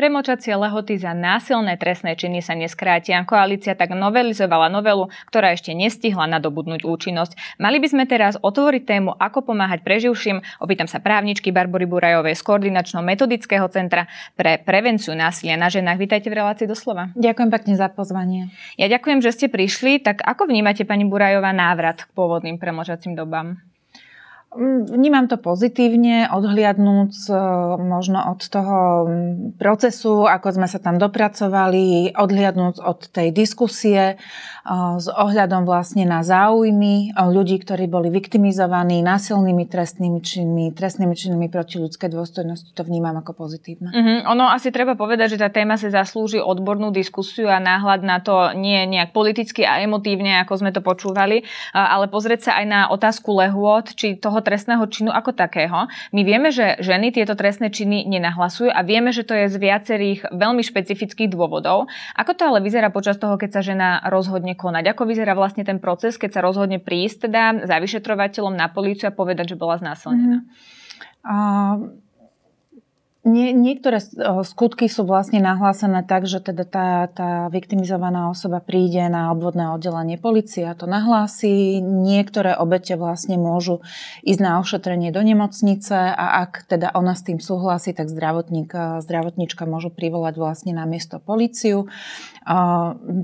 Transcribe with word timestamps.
Premočacie 0.00 0.56
lehoty 0.56 0.96
za 0.96 1.12
násilné 1.12 1.76
trestné 1.76 2.16
činy 2.16 2.40
sa 2.40 2.56
neskrátia. 2.56 3.20
Koalícia 3.28 3.76
tak 3.76 3.92
novelizovala 3.92 4.72
novelu, 4.72 5.12
ktorá 5.28 5.52
ešte 5.52 5.76
nestihla 5.76 6.24
nadobudnúť 6.24 6.88
účinnosť. 6.88 7.60
Mali 7.60 7.84
by 7.84 7.88
sme 7.92 8.04
teraz 8.08 8.40
otvoriť 8.40 8.88
tému, 8.88 9.12
ako 9.20 9.52
pomáhať 9.52 9.84
preživším. 9.84 10.40
Opýtam 10.56 10.88
sa 10.88 11.04
právničky 11.04 11.52
Barbory 11.52 11.84
Burajovej 11.84 12.32
z 12.32 12.42
Koordinačno-metodického 12.48 13.68
centra 13.68 14.08
pre 14.40 14.56
prevenciu 14.64 15.12
násilia 15.12 15.60
na 15.60 15.68
ženách. 15.68 16.00
Vítajte 16.00 16.32
v 16.32 16.40
relácii 16.40 16.64
doslova. 16.64 17.12
Ďakujem 17.20 17.52
pekne 17.52 17.74
za 17.76 17.92
pozvanie. 17.92 18.48
Ja 18.80 18.88
ďakujem, 18.88 19.20
že 19.20 19.36
ste 19.36 19.46
prišli. 19.52 20.00
Tak 20.00 20.24
ako 20.24 20.48
vnímate, 20.48 20.88
pani 20.88 21.04
Burajová, 21.04 21.52
návrat 21.52 22.08
k 22.08 22.10
pôvodným 22.16 22.56
premočacím 22.56 23.20
dobám? 23.20 23.60
Mm, 24.50 24.82
vnímam 24.90 25.30
to 25.30 25.38
pozitívne, 25.38 26.26
odhliadnúc 26.26 27.14
e, 27.30 27.34
možno 27.78 28.18
od 28.34 28.42
toho 28.50 29.06
mm, 29.06 29.54
procesu, 29.62 30.26
ako 30.26 30.58
sme 30.58 30.66
sa 30.66 30.82
tam 30.82 30.98
dopracovali, 30.98 32.18
odhliadnúc 32.18 32.82
od 32.82 33.06
tej 33.14 33.30
diskusie 33.30 34.18
s 34.98 35.06
ohľadom 35.08 35.64
vlastne 35.64 36.04
na 36.04 36.20
záujmy 36.20 37.16
ľudí, 37.16 37.58
ktorí 37.64 37.88
boli 37.88 38.12
viktimizovaní 38.12 39.00
násilnými 39.00 39.64
trestnými 39.64 40.20
činmi, 40.20 40.64
trestnými 40.76 41.14
činmi 41.16 41.46
proti 41.48 41.80
ľudskej 41.80 42.12
dôstojnosti. 42.12 42.70
To 42.76 42.84
vnímam 42.84 43.16
ako 43.18 43.46
pozitívne. 43.46 43.88
Mm-hmm. 43.90 44.18
Ono 44.28 44.52
asi 44.52 44.68
treba 44.68 44.94
povedať, 44.94 45.34
že 45.36 45.40
tá 45.40 45.48
téma 45.48 45.80
sa 45.80 45.88
zaslúži 45.88 46.38
odbornú 46.44 46.92
diskusiu 46.92 47.48
a 47.48 47.56
náhľad 47.56 48.04
na 48.04 48.20
to 48.20 48.52
nie 48.52 48.84
nejak 48.84 49.16
politicky 49.16 49.64
a 49.64 49.80
emotívne, 49.80 50.38
ako 50.44 50.60
sme 50.60 50.70
to 50.76 50.84
počúvali, 50.84 51.42
ale 51.72 52.06
pozrieť 52.12 52.52
sa 52.52 52.52
aj 52.60 52.66
na 52.68 52.80
otázku 52.92 53.32
lehôd, 53.32 53.96
či 53.96 54.20
toho 54.20 54.39
trestného 54.40 54.82
činu 54.90 55.10
ako 55.12 55.32
takého. 55.32 55.88
My 56.12 56.22
vieme, 56.26 56.50
že 56.50 56.76
ženy 56.80 57.12
tieto 57.14 57.38
trestné 57.38 57.70
činy 57.70 58.04
nenahlasujú 58.08 58.68
a 58.72 58.80
vieme, 58.82 59.12
že 59.12 59.24
to 59.24 59.36
je 59.36 59.46
z 59.52 59.56
viacerých 59.56 60.20
veľmi 60.32 60.60
špecifických 60.60 61.30
dôvodov. 61.30 61.88
Ako 62.16 62.32
to 62.36 62.42
ale 62.48 62.64
vyzerá 62.64 62.92
počas 62.92 63.16
toho, 63.16 63.36
keď 63.40 63.60
sa 63.60 63.62
žena 63.62 63.88
rozhodne 64.08 64.58
konať? 64.58 64.92
Ako 64.92 65.08
vyzerá 65.08 65.32
vlastne 65.38 65.62
ten 65.62 65.78
proces, 65.78 66.16
keď 66.18 66.30
sa 66.36 66.44
rozhodne 66.44 66.80
prísť 66.82 67.28
teda 67.28 67.42
za 67.64 67.76
vyšetrovateľom 67.78 68.56
na 68.56 68.68
políciu 68.68 69.08
a 69.08 69.16
povedať, 69.16 69.54
že 69.54 69.60
bola 69.60 69.78
znásilnená? 69.78 70.42
Mm. 70.42 70.48
Uh, 71.20 72.00
nie, 73.20 73.52
niektoré 73.52 74.00
skutky 74.48 74.88
sú 74.88 75.04
vlastne 75.04 75.44
nahlásené 75.44 76.08
tak, 76.08 76.24
že 76.24 76.40
teda 76.40 76.64
tá, 76.64 76.88
tá 77.12 77.30
viktimizovaná 77.52 78.32
osoba 78.32 78.64
príde 78.64 79.04
na 79.12 79.28
obvodné 79.28 79.68
oddelenie 79.76 80.16
a 80.16 80.72
to 80.72 80.88
nahlási. 80.88 81.84
Niektoré 81.84 82.56
obete 82.56 82.96
vlastne 82.96 83.36
môžu 83.36 83.84
ísť 84.24 84.40
na 84.40 84.56
ošetrenie 84.56 85.12
do 85.12 85.20
nemocnice 85.20 85.92
a 85.92 86.48
ak 86.48 86.64
teda 86.64 86.96
ona 86.96 87.12
s 87.12 87.20
tým 87.20 87.44
súhlasí, 87.44 87.92
tak 87.92 88.08
zdravotník, 88.08 88.72
zdravotníčka 89.04 89.68
môžu 89.68 89.92
privolať 89.92 90.40
vlastne 90.40 90.72
na 90.72 90.88
miesto 90.88 91.20
policiu. 91.20 91.92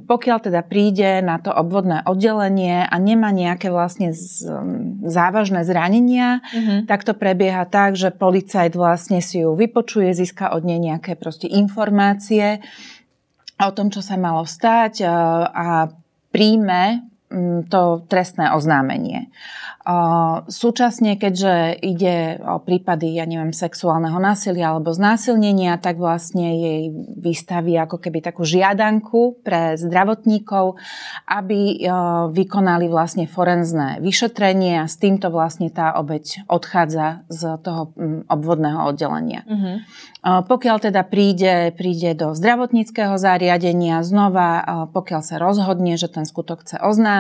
Pokiaľ 0.07 0.39
teda 0.39 0.63
príde 0.63 1.19
na 1.19 1.43
to 1.43 1.51
obvodné 1.51 2.07
oddelenie 2.07 2.87
a 2.87 2.95
nemá 3.03 3.35
nejaké 3.35 3.75
vlastne 3.75 4.15
závažné 5.03 5.67
zranenia, 5.67 6.47
mm-hmm. 6.47 6.87
tak 6.87 7.03
to 7.03 7.11
prebieha 7.11 7.67
tak, 7.67 7.99
že 7.99 8.15
policajt 8.15 8.79
vlastne 8.79 9.19
si 9.19 9.43
ju 9.43 9.59
vypočuje 9.59 10.15
získa 10.15 10.55
od 10.55 10.63
nej 10.63 10.79
nejaké 10.79 11.19
proste 11.19 11.51
informácie 11.51 12.63
o 13.59 13.73
tom, 13.75 13.91
čo 13.91 13.99
sa 13.99 14.15
malo 14.15 14.47
stať 14.47 15.03
a 15.51 15.91
príjme 16.31 17.16
to 17.67 18.07
trestné 18.07 18.55
oznámenie. 18.55 19.35
Súčasne, 20.51 21.15
keďže 21.15 21.79
ide 21.79 22.43
o 22.43 22.59
prípady, 22.59 23.15
ja 23.15 23.23
neviem, 23.23 23.55
sexuálneho 23.55 24.19
násilia 24.19 24.75
alebo 24.75 24.91
znásilnenia, 24.91 25.79
tak 25.79 26.03
vlastne 26.03 26.59
jej 26.59 26.83
vystaví 27.19 27.79
ako 27.79 28.03
keby 28.03 28.19
takú 28.19 28.43
žiadanku 28.43 29.47
pre 29.47 29.79
zdravotníkov, 29.79 30.75
aby 31.31 31.87
vykonali 32.35 32.91
vlastne 32.91 33.31
forenzné 33.31 34.03
vyšetrenie 34.03 34.83
a 34.83 34.91
s 34.91 34.99
týmto 34.99 35.31
vlastne 35.31 35.71
tá 35.71 35.95
obeď 36.03 36.47
odchádza 36.51 37.23
z 37.31 37.59
toho 37.63 37.95
obvodného 38.27 38.91
oddelenia. 38.91 39.47
Mm-hmm. 39.47 39.77
Pokiaľ 40.51 40.77
teda 40.83 41.07
príde, 41.07 41.71
príde 41.79 42.11
do 42.19 42.35
zdravotníckého 42.35 43.15
zariadenia, 43.15 44.03
znova, 44.03 44.67
pokiaľ 44.91 45.23
sa 45.23 45.39
rozhodne, 45.39 45.95
že 45.95 46.11
ten 46.11 46.27
skutok 46.27 46.67
chce 46.67 46.83
oznámiť, 46.83 47.15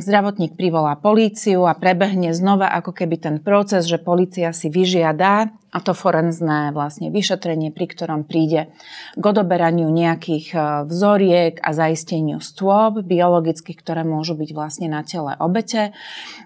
zdravotník 0.00 0.56
privolá 0.56 0.96
políciu 0.96 1.68
a 1.68 1.76
prebehne 1.76 2.32
znova 2.32 2.72
ako 2.80 2.96
keby 2.96 3.16
ten 3.20 3.36
proces, 3.44 3.84
že 3.84 4.00
polícia 4.00 4.56
si 4.56 4.72
vyžiada 4.72 5.52
a 5.78 5.80
to 5.80 5.94
forenzné 5.94 6.74
vlastne 6.74 7.14
vyšetrenie, 7.14 7.70
pri 7.70 7.86
ktorom 7.86 8.26
príde 8.26 8.66
k 9.14 9.22
odoberaniu 9.22 9.86
nejakých 9.86 10.46
e, 10.50 10.58
vzoriek 10.90 11.62
a 11.62 11.70
zaisteniu 11.70 12.42
stôb 12.42 13.06
biologických, 13.06 13.78
ktoré 13.78 14.02
môžu 14.02 14.34
byť 14.34 14.50
vlastne 14.58 14.90
na 14.90 15.06
tele 15.06 15.38
obete. 15.38 15.94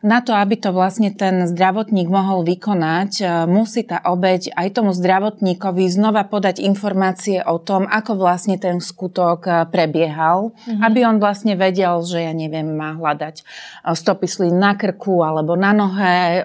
Na 0.04 0.20
to, 0.20 0.36
aby 0.36 0.60
to 0.60 0.76
vlastne 0.76 1.08
ten 1.16 1.48
zdravotník 1.48 2.12
mohol 2.12 2.44
vykonať, 2.44 3.12
e, 3.24 3.26
musí 3.48 3.88
tá 3.88 4.04
obeť 4.04 4.52
aj 4.52 4.68
tomu 4.76 4.92
zdravotníkovi 4.92 5.88
znova 5.88 6.28
podať 6.28 6.60
informácie 6.60 7.40
o 7.40 7.56
tom, 7.56 7.88
ako 7.88 8.20
vlastne 8.20 8.60
ten 8.60 8.84
skutok 8.84 9.40
e, 9.48 9.52
prebiehal, 9.72 10.52
mm-hmm. 10.52 10.84
aby 10.84 11.08
on 11.08 11.16
vlastne 11.16 11.56
vedel, 11.56 12.04
že 12.04 12.20
ja 12.20 12.36
neviem, 12.36 12.68
má 12.68 13.00
hľadať 13.00 13.48
stopy 13.96 14.28
slín 14.28 14.60
na 14.60 14.76
krku 14.76 15.24
alebo 15.24 15.56
na 15.56 15.72
nohe 15.72 16.44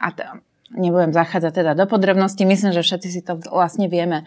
a 0.00 0.08
nebudem 0.74 1.12
zachádzať 1.12 1.52
teda 1.52 1.72
do 1.76 1.84
podrobností, 1.88 2.44
myslím, 2.44 2.72
že 2.72 2.84
všetci 2.84 3.08
si 3.08 3.20
to 3.20 3.38
vlastne 3.50 3.86
vieme, 3.86 4.24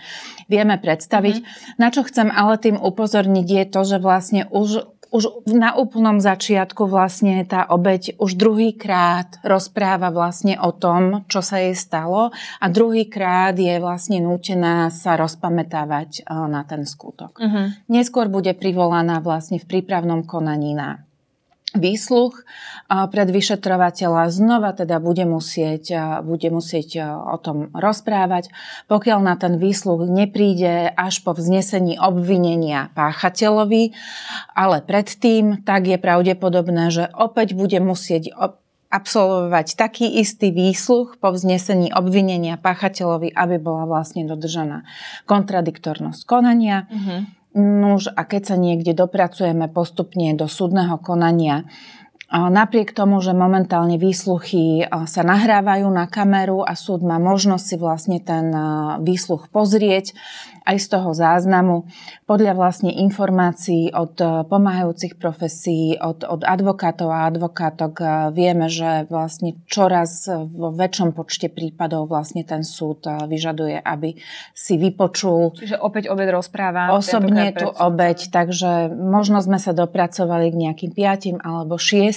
vieme 0.48 0.78
predstaviť. 0.78 1.36
Mm-hmm. 1.42 1.78
Na 1.82 1.88
čo 1.90 2.06
chcem 2.06 2.30
ale 2.30 2.58
tým 2.62 2.78
upozorniť 2.78 3.48
je 3.48 3.64
to, 3.70 3.82
že 3.84 3.98
vlastne 4.02 4.48
už 4.50 4.96
už 5.16 5.48
na 5.48 5.72
úplnom 5.80 6.20
začiatku 6.20 6.92
vlastne 6.92 7.40
tá 7.48 7.64
obeď 7.72 8.20
už 8.20 8.36
druhýkrát 8.36 9.40
rozpráva 9.48 10.12
vlastne 10.12 10.60
o 10.60 10.76
tom, 10.76 11.24
čo 11.32 11.40
sa 11.40 11.64
jej 11.64 11.72
stalo 11.72 12.36
a 12.60 12.66
druhýkrát 12.68 13.56
je 13.56 13.80
vlastne 13.80 14.20
nútená 14.20 14.92
sa 14.92 15.16
rozpamätávať 15.16 16.10
eh, 16.20 16.48
na 16.52 16.68
ten 16.68 16.84
skutok. 16.84 17.40
Uh-huh. 17.40 17.72
Neskôr 17.88 18.28
bude 18.28 18.52
privolaná 18.58 19.24
vlastne 19.24 19.56
v 19.56 19.66
prípravnom 19.72 20.28
konaní 20.28 20.76
na 20.76 21.06
výsluch 21.74 22.46
pred 22.88 23.28
vyšetrovateľa 23.34 24.30
znova 24.30 24.78
teda 24.78 25.02
bude 25.02 25.26
musieť, 25.26 25.90
bude 26.22 26.54
musieť 26.54 27.02
o 27.04 27.36
tom 27.42 27.74
rozprávať. 27.74 28.54
Pokiaľ 28.86 29.20
na 29.26 29.36
ten 29.36 29.58
výsluch 29.58 30.06
nepríde 30.06 30.94
až 30.94 31.26
po 31.26 31.34
vznesení 31.34 31.98
obvinenia 31.98 32.94
páchateľovi, 32.94 33.98
ale 34.54 34.86
predtým, 34.86 35.66
tak 35.66 35.90
je 35.90 35.98
pravdepodobné, 35.98 36.94
že 36.94 37.10
opäť 37.12 37.58
bude 37.58 37.82
musieť 37.82 38.32
absolvovať 38.86 39.76
taký 39.76 40.08
istý 40.24 40.56
výsluch 40.56 41.20
po 41.20 41.36
vznesení 41.36 41.92
obvinenia 41.92 42.56
páchateľovi, 42.56 43.36
aby 43.36 43.60
bola 43.60 43.84
vlastne 43.84 44.24
dodržaná 44.24 44.88
kontradiktornosť 45.28 46.24
konania. 46.24 46.88
Mm-hmm. 46.88 47.20
Nuž 47.56 48.12
a 48.12 48.28
keď 48.28 48.42
sa 48.52 48.56
niekde 48.60 48.92
dopracujeme 48.92 49.72
postupne 49.72 50.36
do 50.36 50.44
súdneho 50.44 51.00
konania, 51.00 51.64
Napriek 52.34 52.90
tomu, 52.90 53.22
že 53.22 53.38
momentálne 53.38 54.02
výsluchy 54.02 54.90
sa 54.90 55.22
nahrávajú 55.22 55.86
na 55.94 56.10
kameru 56.10 56.66
a 56.66 56.74
súd 56.74 57.06
má 57.06 57.22
možnosť 57.22 57.64
si 57.64 57.76
vlastne 57.78 58.18
ten 58.18 58.50
výsluch 59.06 59.46
pozrieť, 59.54 60.18
aj 60.66 60.82
z 60.82 60.88
toho 60.90 61.14
záznamu, 61.14 61.86
podľa 62.26 62.58
vlastne 62.58 62.90
informácií 62.90 63.94
od 63.94 64.18
pomáhajúcich 64.50 65.22
profesí, 65.22 65.94
od, 66.02 66.26
od 66.26 66.42
advokátov 66.42 67.14
a 67.14 67.30
advokátok 67.30 68.02
vieme, 68.34 68.66
že 68.74 69.06
vlastne 69.06 69.62
čoraz 69.70 70.26
vo 70.34 70.74
väčšom 70.74 71.14
počte 71.14 71.54
prípadov 71.54 72.10
vlastne 72.10 72.42
ten 72.42 72.66
súd 72.66 73.06
vyžaduje, 73.06 73.78
aby 73.78 74.18
si 74.58 74.82
vypočul. 74.82 75.54
Čiže 75.54 75.78
opäť 75.78 76.10
obed 76.10 76.34
rozpráva. 76.34 76.98
Osobne 76.98 77.54
tú 77.54 77.70
obeď, 77.70 78.34
takže 78.34 78.90
možno 78.90 79.46
sme 79.46 79.62
sa 79.62 79.78
dopracovali 79.78 80.50
k 80.50 80.60
nejakým 80.66 80.92
piatim 80.98 81.38
alebo 81.46 81.78
šiestim 81.78 82.15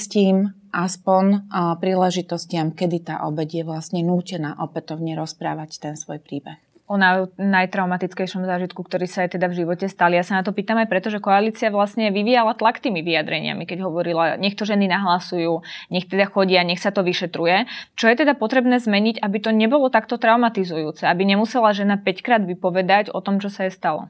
aspoň 0.70 1.50
príležitostiam, 1.82 2.70
kedy 2.76 3.10
tá 3.10 3.14
obeď 3.26 3.62
je 3.62 3.64
vlastne 3.64 4.00
nútená 4.04 4.54
opätovne 4.62 5.16
rozprávať 5.18 5.82
ten 5.82 5.94
svoj 5.98 6.22
príbeh 6.22 6.60
o 6.88 6.96
najtraumatickejšom 7.36 8.48
zážitku, 8.48 8.80
ktorý 8.80 9.04
sa 9.04 9.28
aj 9.28 9.36
teda 9.36 9.52
v 9.52 9.60
živote 9.60 9.92
stal. 9.92 10.08
Ja 10.16 10.24
sa 10.24 10.40
na 10.40 10.42
to 10.42 10.56
pýtam 10.56 10.80
aj 10.80 10.88
preto, 10.88 11.12
že 11.12 11.20
koalícia 11.20 11.68
vlastne 11.68 12.08
vyvíjala 12.08 12.56
tlak 12.56 12.80
tými 12.80 13.04
vyjadreniami, 13.04 13.68
keď 13.68 13.84
hovorila, 13.84 14.40
nech 14.40 14.56
to 14.56 14.64
ženy 14.64 14.88
nahlasujú, 14.88 15.60
nech 15.92 16.08
teda 16.08 16.32
chodia, 16.32 16.64
nech 16.64 16.80
sa 16.80 16.88
to 16.88 17.04
vyšetruje. 17.04 17.68
Čo 17.92 18.08
je 18.08 18.24
teda 18.24 18.32
potrebné 18.32 18.80
zmeniť, 18.80 19.20
aby 19.20 19.36
to 19.36 19.52
nebolo 19.52 19.92
takto 19.92 20.16
traumatizujúce, 20.16 21.04
aby 21.04 21.28
nemusela 21.28 21.76
žena 21.76 22.00
5 22.00 22.24
krát 22.24 22.42
vypovedať 22.48 23.12
o 23.12 23.20
tom, 23.20 23.36
čo 23.36 23.52
sa 23.52 23.68
jej 23.68 23.72
stalo? 23.76 24.08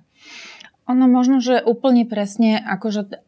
Ono 0.86 1.10
možno, 1.10 1.42
že 1.42 1.58
úplne 1.58 2.06
presne, 2.06 2.62
akože 2.62 3.26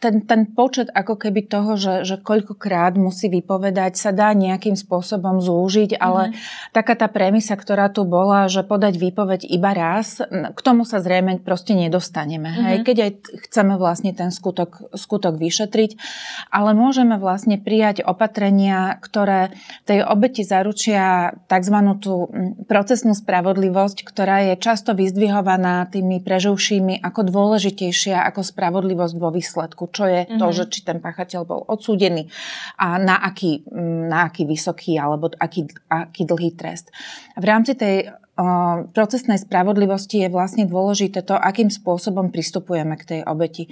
ten, 0.00 0.24
ten 0.24 0.48
počet 0.48 0.88
ako 0.96 1.20
keby 1.20 1.44
toho, 1.44 1.76
že, 1.76 2.08
že 2.08 2.16
koľkokrát 2.16 2.96
musí 2.96 3.28
vypovedať, 3.28 4.00
sa 4.00 4.16
dá 4.16 4.32
nejakým 4.32 4.72
spôsobom 4.72 5.44
zúžiť, 5.44 6.00
ale 6.00 6.32
mm-hmm. 6.32 6.72
taká 6.72 6.96
tá 6.96 7.06
premisa, 7.12 7.52
ktorá 7.52 7.92
tu 7.92 8.08
bola, 8.08 8.48
že 8.48 8.64
podať 8.64 8.96
výpoveď 8.96 9.44
iba 9.44 9.76
raz, 9.76 10.24
k 10.32 10.60
tomu 10.64 10.88
sa 10.88 11.04
zrejme 11.04 11.44
proste 11.44 11.76
nedostaneme. 11.76 12.48
Mm-hmm. 12.48 12.64
Hej? 12.64 12.76
Keď 12.88 12.96
aj 12.96 13.10
chceme 13.52 13.76
vlastne 13.76 14.16
ten 14.16 14.32
skutok, 14.32 14.88
skutok 14.96 15.36
vyšetriť, 15.36 16.00
ale 16.48 16.72
môžeme 16.72 17.20
vlastne 17.20 17.60
prijať 17.60 18.00
opatrenia, 18.00 18.96
ktoré 19.04 19.52
tej 19.84 20.00
obeti 20.08 20.48
zaručia 20.48 21.36
tzv. 21.44 21.76
tú 22.00 22.32
procesnú 22.64 23.12
spravodlivosť, 23.12 24.00
ktorá 24.08 24.48
je 24.48 24.54
často 24.56 24.96
vyzdvihovaná 24.96 25.92
tými 25.92 26.24
preživšími 26.24 27.04
ako 27.04 27.20
dôležitejšia 27.28 28.24
ako 28.32 28.40
spravodlivosť 28.40 29.14
vo 29.20 29.28
výsledku 29.28 29.89
čo 29.90 30.08
je 30.08 30.24
mm-hmm. 30.24 30.38
to, 30.38 30.46
mhm. 30.48 30.54
že 30.54 30.64
či 30.70 30.80
ten 30.86 30.98
pachateľ 31.02 31.40
bol 31.44 31.60
odsúdený 31.66 32.30
a 32.78 32.96
na 32.96 33.20
aký, 33.20 33.66
mm, 33.66 34.08
na 34.08 34.30
aký 34.30 34.46
vysoký 34.46 34.96
alebo 34.96 35.30
aký, 35.36 35.66
aký 35.90 36.22
dlhý 36.24 36.54
trest. 36.56 36.88
V 37.36 37.44
rámci 37.44 37.74
tej 37.76 38.10
procesnej 38.96 39.36
spravodlivosti 39.36 40.24
je 40.24 40.32
vlastne 40.32 40.64
dôležité 40.64 41.20
to, 41.20 41.36
akým 41.36 41.68
spôsobom 41.68 42.32
pristupujeme 42.32 42.96
k 42.96 43.04
tej 43.04 43.20
obeti 43.28 43.68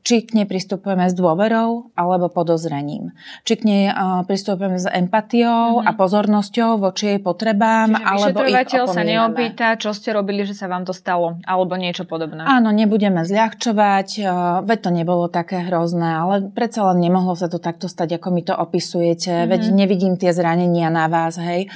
či 0.00 0.24
k 0.24 0.32
nej 0.32 0.46
pristupujeme 0.48 1.04
s 1.04 1.14
dôverou 1.14 1.92
alebo 1.92 2.32
podozrením. 2.32 3.12
Či 3.44 3.52
k 3.60 3.62
nej 3.68 3.84
uh, 3.92 4.24
pristupujeme 4.24 4.80
s 4.80 4.88
empatiou 4.88 5.80
mm-hmm. 5.80 5.88
a 5.88 5.90
pozornosťou 5.92 6.80
voči 6.80 7.16
jej 7.16 7.20
potrebám, 7.20 7.92
Čiže 7.92 8.04
alebo 8.08 8.38
ich 8.48 8.56
sa 8.88 9.04
neopýta, 9.04 9.76
čo 9.76 9.92
ste 9.92 10.16
robili, 10.16 10.48
že 10.48 10.56
sa 10.56 10.72
vám 10.72 10.88
to 10.88 10.96
stalo, 10.96 11.36
alebo 11.44 11.76
niečo 11.76 12.08
podobné. 12.08 12.48
Áno, 12.48 12.72
nebudeme 12.72 13.20
zľahčovať, 13.28 14.08
uh, 14.24 14.30
veď 14.64 14.78
to 14.80 14.90
nebolo 14.94 15.28
také 15.28 15.60
hrozné, 15.68 16.16
ale 16.16 16.48
predsa 16.48 16.88
len 16.92 17.04
nemohlo 17.04 17.36
sa 17.36 17.52
to 17.52 17.60
takto 17.60 17.84
stať, 17.84 18.16
ako 18.16 18.28
mi 18.32 18.40
to 18.40 18.56
opisujete, 18.56 19.28
mm-hmm. 19.28 19.50
veď 19.52 19.62
nevidím 19.76 20.14
tie 20.16 20.32
zranenia 20.32 20.88
na 20.88 21.12
vás, 21.12 21.36
hej. 21.36 21.68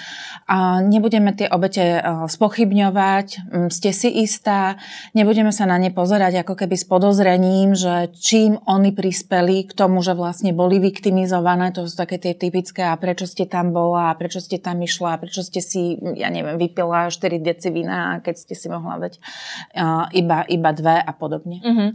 A 0.49 0.81
nebudeme 0.81 1.37
tie 1.37 1.53
obete 1.53 2.01
uh, 2.01 2.25
spochybňovať, 2.25 3.27
um, 3.53 3.69
ste 3.69 3.93
si 3.93 4.09
istá, 4.25 4.81
nebudeme 5.13 5.53
sa 5.53 5.69
na 5.69 5.77
ne 5.77 5.93
pozerať 5.93 6.41
ako 6.41 6.57
keby 6.57 6.75
s 6.81 6.89
podozrením, 6.89 7.77
že 7.77 8.14
čím 8.15 8.63
oni 8.65 8.95
prispeli 8.95 9.67
k 9.67 9.73
tomu, 9.75 10.01
že 10.01 10.15
vlastne 10.15 10.55
boli 10.55 10.79
viktimizované, 10.79 11.75
to 11.75 11.85
sú 11.85 11.99
také 11.99 12.17
tie 12.17 12.33
typické, 12.33 12.87
a 12.87 12.95
prečo 12.95 13.27
ste 13.27 13.45
tam 13.45 13.75
bola, 13.75 14.15
a 14.15 14.17
prečo 14.17 14.39
ste 14.39 14.63
tam 14.63 14.79
išla, 14.81 15.19
a 15.19 15.21
prečo 15.21 15.43
ste 15.43 15.59
si, 15.59 15.99
ja 15.99 16.31
neviem, 16.31 16.55
vypila 16.57 17.11
4 17.11 17.43
deci 17.43 17.69
vína, 17.75 18.23
keď 18.23 18.35
ste 18.39 18.55
si 18.55 18.67
mohla 18.71 18.97
uh, 19.03 20.07
iba, 20.15 20.47
iba 20.47 20.71
dve 20.73 20.97
a 21.03 21.13
podobne. 21.13 21.59
Mm-hmm. 21.61 21.91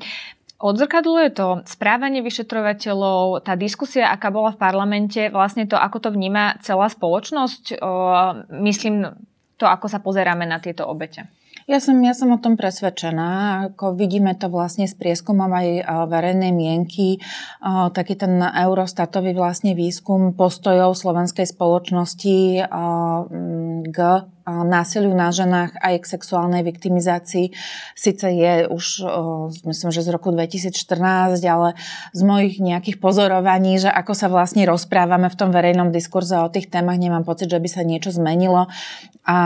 Odzrkadluje 0.60 1.32
to 1.32 1.64
správanie 1.64 2.20
vyšetrovateľov, 2.20 3.48
tá 3.48 3.56
diskusia, 3.56 4.12
aká 4.12 4.28
bola 4.28 4.52
v 4.52 4.60
parlamente, 4.60 5.32
vlastne 5.32 5.64
to, 5.64 5.80
ako 5.80 6.04
to 6.04 6.10
vníma 6.12 6.60
celá 6.60 6.92
spoločnosť, 6.92 7.80
o, 7.80 7.92
myslím 8.68 9.08
to, 9.56 9.64
ako 9.64 9.88
sa 9.88 10.04
pozeráme 10.04 10.44
na 10.44 10.60
tieto 10.60 10.84
obete. 10.84 11.32
Ja 11.70 11.78
som, 11.78 12.02
ja 12.02 12.18
som 12.18 12.34
o 12.34 12.42
tom 12.42 12.58
presvedčená. 12.58 13.30
Ako 13.70 13.94
vidíme 13.94 14.34
to 14.34 14.50
vlastne 14.50 14.90
z 14.90 14.98
prieskumom 14.98 15.54
aj 15.54 15.86
verejnej 16.10 16.50
mienky, 16.50 17.22
taký 17.94 18.18
ten 18.18 18.42
Eurostatový 18.42 19.38
vlastne 19.38 19.78
výskum 19.78 20.34
postojov 20.34 20.98
slovenskej 20.98 21.46
spoločnosti 21.46 22.66
k 23.86 23.98
násiliu 24.66 25.14
na 25.14 25.30
ženách 25.30 25.78
aj 25.80 25.96
k 26.02 26.06
sexuálnej 26.18 26.66
viktimizácii. 26.66 27.54
Sice 27.94 28.28
je 28.34 28.68
už, 28.68 29.06
myslím, 29.66 29.90
že 29.90 30.06
z 30.06 30.10
roku 30.10 30.34
2014, 30.34 31.40
ale 31.46 31.78
z 32.12 32.22
mojich 32.26 32.58
nejakých 32.58 32.98
pozorovaní, 32.98 33.78
že 33.78 33.90
ako 33.90 34.14
sa 34.18 34.28
vlastne 34.28 34.66
rozprávame 34.66 35.30
v 35.30 35.38
tom 35.40 35.50
verejnom 35.54 35.94
diskurze 35.94 36.36
o 36.38 36.50
tých 36.50 36.68
témach, 36.68 36.98
nemám 36.98 37.24
pocit, 37.24 37.50
že 37.52 37.62
by 37.62 37.70
sa 37.70 37.82
niečo 37.86 38.10
zmenilo. 38.14 38.68
A 39.30 39.38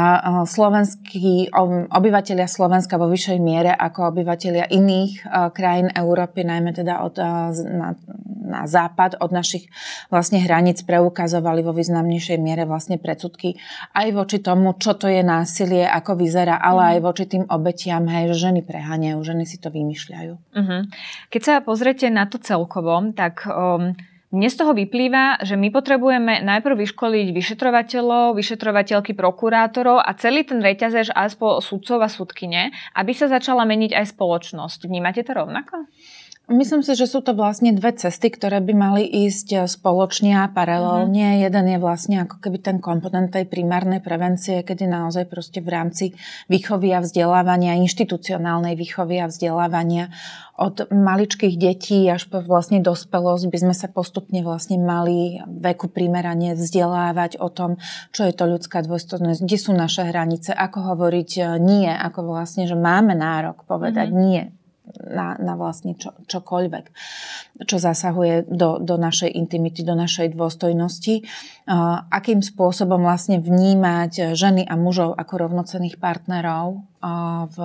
slovenskí 0.47 1.51
obyvateľia 1.91 2.47
Slovenska 2.47 2.95
vo 2.95 3.11
vyššej 3.11 3.39
miere 3.43 3.71
ako 3.75 4.15
obyvateľia 4.15 4.71
iných 4.71 5.27
krajín 5.51 5.91
Európy, 5.91 6.47
najmä 6.47 6.71
teda 6.71 7.03
od, 7.03 7.19
na, 7.67 7.99
na 8.43 8.61
západ 8.63 9.19
od 9.19 9.35
našich 9.35 9.67
vlastne 10.07 10.39
hraníc 10.39 10.87
preukazovali 10.87 11.65
vo 11.65 11.75
významnejšej 11.75 12.37
miere 12.39 12.63
vlastne 12.63 12.95
predsudky 12.95 13.59
aj 13.91 14.07
voči 14.15 14.37
tomu, 14.39 14.77
čo 14.77 14.92
to 14.95 15.11
je 15.11 15.21
násilie, 15.21 15.83
ako 15.85 16.17
vyzerá, 16.17 16.57
ale 16.57 16.81
mm. 16.81 16.89
aj 16.89 16.99
voči 17.03 17.25
tým 17.29 17.43
obetiam, 17.49 18.05
hej, 18.07 18.33
že 18.33 18.49
ženy 18.49 18.61
preháňajú, 18.65 19.17
ženy 19.21 19.43
si 19.45 19.57
to 19.59 19.69
vymýšľajú. 19.69 20.33
Mm-hmm. 20.55 20.81
Keď 21.29 21.41
sa 21.41 21.53
pozriete 21.61 22.07
na 22.09 22.25
to 22.25 22.41
celkovo, 22.41 22.95
tak 23.13 23.45
um, 23.45 23.93
mne 24.33 24.49
z 24.49 24.57
toho 24.57 24.73
vyplýva, 24.73 25.45
že 25.45 25.53
my 25.53 25.69
potrebujeme 25.69 26.41
najprv 26.41 26.73
vyškoliť 26.81 27.27
vyšetrovateľov, 27.37 28.33
vyšetrovateľky, 28.33 29.13
prokurátorov 29.13 30.01
a 30.01 30.09
celý 30.17 30.41
ten 30.41 30.57
reťazec 30.57 31.13
až 31.13 31.37
po 31.37 31.61
sudcov 31.61 32.01
a 32.01 32.09
sudkyne, 32.09 32.73
aby 32.97 33.13
sa 33.13 33.29
začala 33.29 33.61
meniť 33.69 33.93
aj 33.93 34.17
spoločnosť. 34.17 34.89
Vnímate 34.89 35.21
to 35.21 35.37
rovnako? 35.37 35.85
Myslím 36.53 36.85
si, 36.85 36.93
že 36.93 37.09
sú 37.09 37.25
to 37.25 37.33
vlastne 37.33 37.73
dve 37.73 37.97
cesty, 37.97 38.29
ktoré 38.29 38.61
by 38.61 38.73
mali 38.77 39.03
ísť 39.09 39.47
eh, 39.57 39.59
spoločne 39.65 40.37
a 40.37 40.45
paralelne. 40.45 41.33
Mm-hmm. 41.33 41.43
Jeden 41.49 41.65
je 41.73 41.77
vlastne 41.81 42.15
ako 42.21 42.37
keby 42.37 42.61
ten 42.61 42.77
komponent 42.77 43.33
tej 43.33 43.49
primárnej 43.49 44.05
prevencie, 44.05 44.61
kedy 44.61 44.85
naozaj 44.85 45.25
proste 45.25 45.65
v 45.65 45.73
rámci 45.73 46.05
výchovy 46.53 46.93
a 46.93 47.01
vzdelávania, 47.01 47.81
inštitucionálnej 47.81 48.77
výchovy 48.77 49.17
a 49.17 49.25
vzdelávania 49.33 50.13
od 50.53 50.85
maličkých 50.93 51.57
detí 51.57 52.05
až 52.05 52.29
po 52.29 52.37
vlastne 52.45 52.77
dospelosť 52.77 53.49
by 53.49 53.57
sme 53.57 53.73
sa 53.73 53.89
postupne 53.89 54.45
vlastne 54.45 54.77
mali 54.77 55.41
veku 55.49 55.89
primerane 55.89 56.53
vzdelávať 56.53 57.41
o 57.41 57.49
tom, 57.49 57.81
čo 58.13 58.29
je 58.29 58.33
to 58.37 58.45
ľudská 58.45 58.85
dôstojnosť, 58.85 59.41
kde 59.41 59.57
sú 59.57 59.73
naše 59.73 60.05
hranice, 60.05 60.53
ako 60.53 60.93
hovoriť 60.93 61.29
eh, 61.41 61.45
nie, 61.57 61.89
ako 61.89 62.29
vlastne, 62.29 62.69
že 62.69 62.77
máme 62.77 63.17
nárok 63.17 63.65
povedať 63.65 64.13
mm-hmm. 64.13 64.27
nie 64.29 64.43
na, 64.99 65.39
na 65.39 65.53
vlastne 65.55 65.95
čo, 65.95 66.11
čokoľvek, 66.27 66.85
čo 67.63 67.77
zasahuje 67.79 68.51
do, 68.51 68.79
do 68.83 68.95
našej 68.99 69.31
intimity, 69.31 69.81
do 69.81 69.95
našej 69.95 70.35
dôstojnosti. 70.35 71.23
Akým 72.11 72.43
spôsobom 72.43 72.99
vlastne 73.01 73.39
vnímať 73.39 74.35
ženy 74.35 74.67
a 74.67 74.75
mužov 74.75 75.15
ako 75.15 75.47
rovnocených 75.47 75.97
partnerov 75.97 76.83
v 77.51 77.57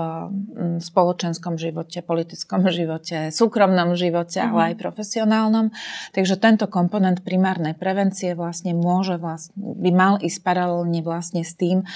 spoločenskom 0.82 1.54
živote, 1.54 2.02
politickom 2.02 2.66
živote, 2.78 3.30
súkromnom 3.30 3.94
živote, 3.94 4.42
ale 4.42 4.62
mhm. 4.62 4.68
aj 4.72 4.74
profesionálnom. 4.82 5.66
Takže 6.12 6.34
tento 6.36 6.66
komponent 6.66 7.22
primárnej 7.22 7.78
prevencie 7.78 8.34
vlastne 8.34 8.74
môže 8.74 9.16
vlastne, 9.16 9.54
by 9.54 9.90
mal 9.94 10.14
ísť 10.18 10.38
paralelne 10.42 11.00
vlastne 11.00 11.46
s 11.46 11.54
tým, 11.54 11.86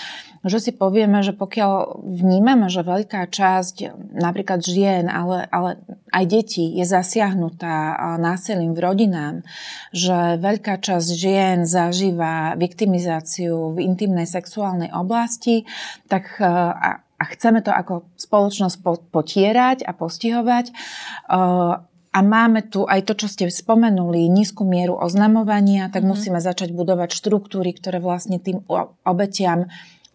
že 0.42 0.58
si 0.58 0.70
povieme, 0.74 1.22
že 1.22 1.34
pokiaľ 1.34 2.02
vnímame, 2.02 2.66
že 2.66 2.82
veľká 2.82 3.30
časť 3.30 3.94
napríklad 4.18 4.62
žien, 4.62 5.06
ale, 5.06 5.46
ale 5.50 5.78
aj 6.10 6.24
detí 6.26 6.66
je 6.78 6.82
zasiahnutá 6.82 7.94
násilím 8.18 8.74
v 8.74 8.82
rodinám, 8.82 9.36
že 9.94 10.38
veľká 10.42 10.82
časť 10.82 11.08
žien 11.14 11.58
zažíva 11.62 12.58
viktimizáciu 12.58 13.74
v 13.74 13.86
intimnej 13.86 14.26
sexuálnej 14.26 14.90
oblasti, 14.90 15.62
tak 16.10 16.42
a, 17.22 17.30
chceme 17.30 17.62
to 17.62 17.70
ako 17.70 18.10
spoločnosť 18.18 18.82
potierať 19.14 19.86
a 19.86 19.94
postihovať, 19.94 20.74
a 22.12 22.20
máme 22.20 22.68
tu 22.68 22.84
aj 22.84 23.08
to, 23.08 23.24
čo 23.24 23.26
ste 23.30 23.48
spomenuli, 23.48 24.28
nízku 24.28 24.68
mieru 24.68 25.00
oznamovania, 25.00 25.88
tak 25.88 26.04
mm-hmm. 26.04 26.12
musíme 26.12 26.38
začať 26.44 26.76
budovať 26.76 27.16
štruktúry, 27.16 27.72
ktoré 27.72 28.04
vlastne 28.04 28.36
tým 28.36 28.60
obetiam 29.08 29.72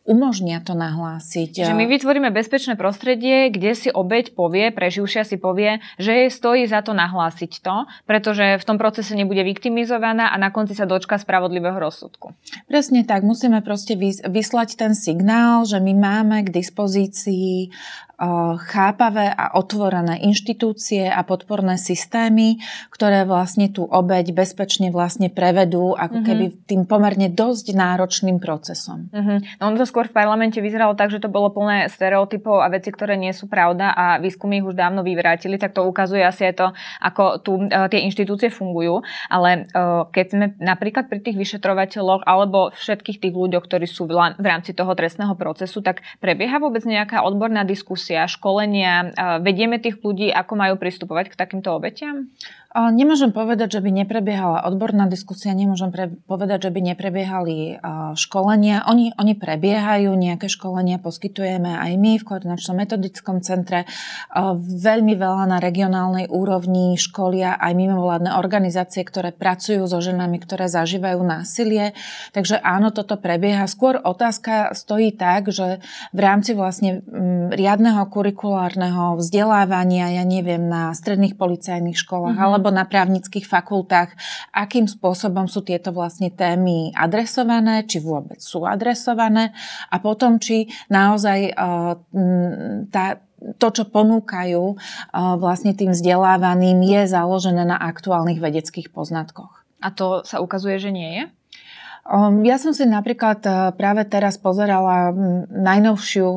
umožnia 0.07 0.63
to 0.63 0.71
nahlásiť. 0.71 1.67
Že 1.67 1.75
my 1.75 1.85
vytvoríme 1.85 2.31
bezpečné 2.31 2.79
prostredie, 2.79 3.51
kde 3.51 3.75
si 3.75 3.89
obeď 3.91 4.31
povie, 4.33 4.71
preživšia 4.71 5.27
si 5.27 5.35
povie, 5.35 5.83
že 5.99 6.15
jej 6.15 6.29
stojí 6.31 6.63
za 6.65 6.79
to 6.79 6.95
nahlásiť 6.95 7.59
to, 7.59 7.85
pretože 8.07 8.55
v 8.57 8.63
tom 8.63 8.79
procese 8.79 9.13
nebude 9.13 9.43
viktimizovaná 9.43 10.31
a 10.31 10.39
na 10.39 10.49
konci 10.49 10.73
sa 10.73 10.87
dočka 10.87 11.19
spravodlivého 11.19 11.75
rozsudku. 11.75 12.31
Presne 12.71 13.03
tak, 13.03 13.27
musíme 13.27 13.59
proste 13.59 13.99
vyslať 14.23 14.79
ten 14.79 14.95
signál, 14.95 15.67
že 15.67 15.83
my 15.83 15.93
máme 15.93 16.47
k 16.47 16.55
dispozícii 16.55 17.75
chápavé 18.57 19.29
a 19.29 19.53
otvorené 19.53 20.17
inštitúcie 20.25 21.05
a 21.05 21.21
podporné 21.21 21.77
systémy, 21.77 22.57
ktoré 22.89 23.29
vlastne 23.29 23.69
tú 23.69 23.86
obeď 23.86 24.33
bezpečne 24.33 24.89
vlastne 24.89 25.29
prevedú 25.29 25.93
ako 25.93 26.25
mm-hmm. 26.25 26.25
keby 26.25 26.45
tým 26.65 26.81
pomerne 26.89 27.29
dosť 27.29 27.77
náročným 27.77 28.41
procesom. 28.41 29.13
Mm-hmm. 29.13 29.62
No 29.62 29.69
ono 29.69 29.77
to 29.77 29.86
skôr 29.86 30.09
v 30.09 30.17
parlamente 30.17 30.57
vyzeralo 30.57 30.97
tak, 30.97 31.13
že 31.13 31.21
to 31.21 31.29
bolo 31.29 31.53
plné 31.53 31.86
stereotypov 31.93 32.57
a 32.57 32.74
veci, 32.74 32.89
ktoré 32.89 33.21
nie 33.21 33.29
sú 33.38 33.45
pravda 33.45 33.93
a 33.93 34.17
výskumy 34.17 34.65
ich 34.65 34.65
už 34.65 34.74
dávno 34.74 35.05
vyvrátili, 35.05 35.62
tak 35.62 35.77
to 35.77 35.86
ukazuje 35.86 36.25
asi 36.25 36.50
aj 36.50 36.53
to, 36.57 36.67
ako 37.05 37.24
tu 37.45 37.51
uh, 37.69 37.86
tie 37.86 38.01
inštitúcie 38.01 38.50
fungujú. 38.50 39.05
Ale 39.29 39.69
uh, 39.77 40.09
keď 40.09 40.25
sme 40.25 40.45
napríklad 40.57 41.05
pri 41.05 41.21
tých 41.21 41.38
vyšetrovateľoch 41.38 42.25
alebo 42.25 42.74
všetkých 42.74 43.21
tých 43.21 43.36
ľuďoch, 43.38 43.62
ktorí 43.69 43.86
sú 43.86 44.09
v, 44.09 44.17
v 44.41 44.45
rámci 44.45 44.74
toho 44.74 44.89
trestného 44.97 45.38
procesu, 45.38 45.86
tak 45.86 46.01
prebieha 46.17 46.57
vôbec 46.57 46.81
nejaká 46.81 47.21
odborná 47.21 47.62
diskusia 47.62 48.06
diskusia, 48.07 48.23
školenia? 48.31 49.11
Vedieme 49.43 49.83
tých 49.83 49.99
ľudí, 49.99 50.31
ako 50.31 50.55
majú 50.55 50.75
pristupovať 50.79 51.35
k 51.35 51.39
takýmto 51.39 51.75
obetiam? 51.75 52.31
Nemôžem 52.75 53.31
povedať, 53.31 53.79
že 53.79 53.81
by 53.81 54.03
neprebiehala 54.03 54.67
odborná 54.67 55.07
diskusia, 55.07 55.55
nemôžem 55.55 55.88
pre, 55.89 56.12
povedať, 56.27 56.67
že 56.67 56.71
by 56.75 56.93
neprebiehali 56.93 57.79
školenia. 58.13 58.83
Oni, 58.91 59.15
oni 59.15 59.33
prebiehajú, 59.39 60.12
nejaké 60.13 60.51
školenia 60.51 61.00
poskytujeme 61.00 61.74
aj 61.74 61.91
my 61.95 62.19
v 62.19 62.27
koordinačnom 62.27 62.75
metodickom 62.77 63.39
centre. 63.41 63.88
Veľmi 64.59 65.15
veľa 65.15 65.47
na 65.47 65.57
regionálnej 65.63 66.27
úrovni 66.27 67.00
školia 67.00 67.55
aj 67.55 67.74
mimovládne 67.74 68.36
organizácie, 68.36 69.01
ktoré 69.07 69.31
pracujú 69.31 69.88
so 69.88 69.97
ženami, 70.03 70.38
ktoré 70.38 70.67
zažívajú 70.67 71.24
násilie. 71.24 71.97
Takže 72.36 72.59
áno, 72.62 72.91
toto 72.91 73.15
prebieha. 73.17 73.65
Skôr 73.65 73.97
otázka 73.97 74.75
stojí 74.75 75.15
tak, 75.15 75.50
že 75.50 75.79
v 76.13 76.19
rámci 76.19 76.53
vlastne 76.53 77.01
riadneho 77.50 78.05
kurikulárneho 78.12 79.17
vzdelávania, 79.17 80.19
ja 80.19 80.24
neviem, 80.27 80.67
na 80.67 80.93
stredných 80.93 81.39
policajných 81.39 81.97
školách 81.97 82.38
mm-hmm. 82.38 82.47
alebo 82.53 82.66
alebo 82.67 82.75
na 82.75 82.83
právnických 82.83 83.47
fakultách, 83.47 84.12
akým 84.51 84.91
spôsobom 84.91 85.47
sú 85.47 85.63
tieto 85.63 85.95
vlastne 85.95 86.27
témy 86.27 86.91
adresované, 86.91 87.88
či 87.88 88.03
vôbec 88.03 88.43
sú 88.43 88.67
adresované 88.67 89.55
a 89.88 90.03
potom, 90.03 90.36
či 90.36 90.67
naozaj 90.91 91.55
uh, 91.55 91.95
tá, 92.91 93.24
to, 93.55 93.67
čo 93.71 93.88
ponúkajú 93.88 94.63
uh, 94.75 95.39
vlastne 95.39 95.71
tým 95.71 95.95
vzdelávaným, 95.95 96.83
je 96.83 97.07
založené 97.07 97.63
na 97.63 97.79
aktuálnych 97.79 98.43
vedeckých 98.43 98.91
poznatkoch. 98.91 99.63
A 99.79 99.88
to 99.95 100.27
sa 100.27 100.43
ukazuje, 100.43 100.75
že 100.75 100.91
nie 100.91 101.09
je? 101.15 101.24
Ja 102.47 102.55
som 102.55 102.71
si 102.71 102.87
napríklad 102.87 103.43
e, 103.43 103.51
práve 103.75 104.07
teraz 104.07 104.39
pozerala 104.39 105.11
najnovšiu 105.51 106.27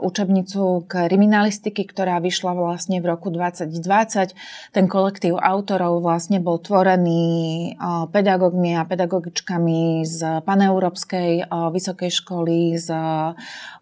učebnicu 0.00 0.88
kriminalistiky, 0.88 1.84
ktorá 1.84 2.16
vyšla 2.16 2.56
vlastne 2.56 3.04
v 3.04 3.12
roku 3.12 3.28
2020. 3.28 4.32
Ten 4.72 4.86
kolektív 4.88 5.36
autorov 5.36 6.00
vlastne 6.00 6.40
bol 6.40 6.56
tvorený 6.56 7.76
pedagógmi 8.08 8.80
a 8.80 8.88
pedagogičkami 8.88 10.08
z 10.08 10.40
Paneurópskej 10.48 11.52
vysokej 11.52 12.10
školy, 12.24 12.80
z 12.80 12.88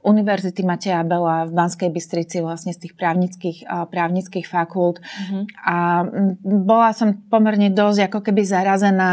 Univerzity 0.02 0.66
Mateja 0.66 1.06
Bela 1.06 1.46
v 1.46 1.54
Banskej 1.54 1.94
Bystrici, 1.94 2.42
vlastne 2.42 2.74
z 2.74 2.90
tých 2.90 2.94
právnických, 2.98 3.70
právnických 3.94 4.46
fakult. 4.50 4.98
Mm-hmm. 4.98 5.42
A 5.62 5.76
bola 6.42 6.90
som 6.90 7.14
pomerne 7.30 7.70
dosť 7.70 8.10
ako 8.10 8.18
keby 8.26 8.42
zarazená 8.42 9.10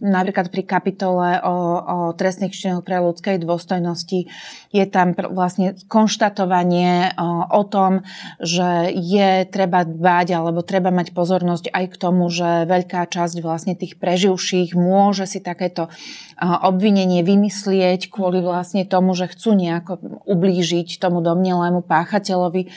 napríklad 0.00 0.48
pri 0.48 0.64
kapitole 0.64 1.40
o 1.44 1.57
o 1.58 2.14
trestných 2.14 2.54
činoch 2.54 2.86
pre 2.86 3.02
ľudskej 3.02 3.42
dôstojnosti. 3.42 4.30
Je 4.70 4.84
tam 4.86 5.12
vlastne 5.12 5.74
konštatovanie 5.90 7.12
o 7.50 7.62
tom, 7.66 8.06
že 8.38 8.94
je 8.94 9.44
treba 9.50 9.82
dbať 9.82 10.38
alebo 10.38 10.62
treba 10.62 10.94
mať 10.94 11.10
pozornosť 11.12 11.74
aj 11.74 11.84
k 11.90 11.96
tomu, 12.00 12.30
že 12.30 12.64
veľká 12.70 13.04
časť 13.10 13.42
vlastne 13.42 13.74
tých 13.74 13.98
preživších 13.98 14.78
môže 14.78 15.26
si 15.26 15.42
takéto 15.42 15.90
obvinenie 16.38 17.26
vymyslieť 17.26 18.08
kvôli 18.08 18.38
vlastne 18.38 18.86
tomu, 18.86 19.12
že 19.18 19.26
chcú 19.28 19.58
nejako 19.58 20.24
ublížiť 20.24 21.02
tomu 21.02 21.18
domnelému 21.20 21.82
páchateľovi. 21.82 22.70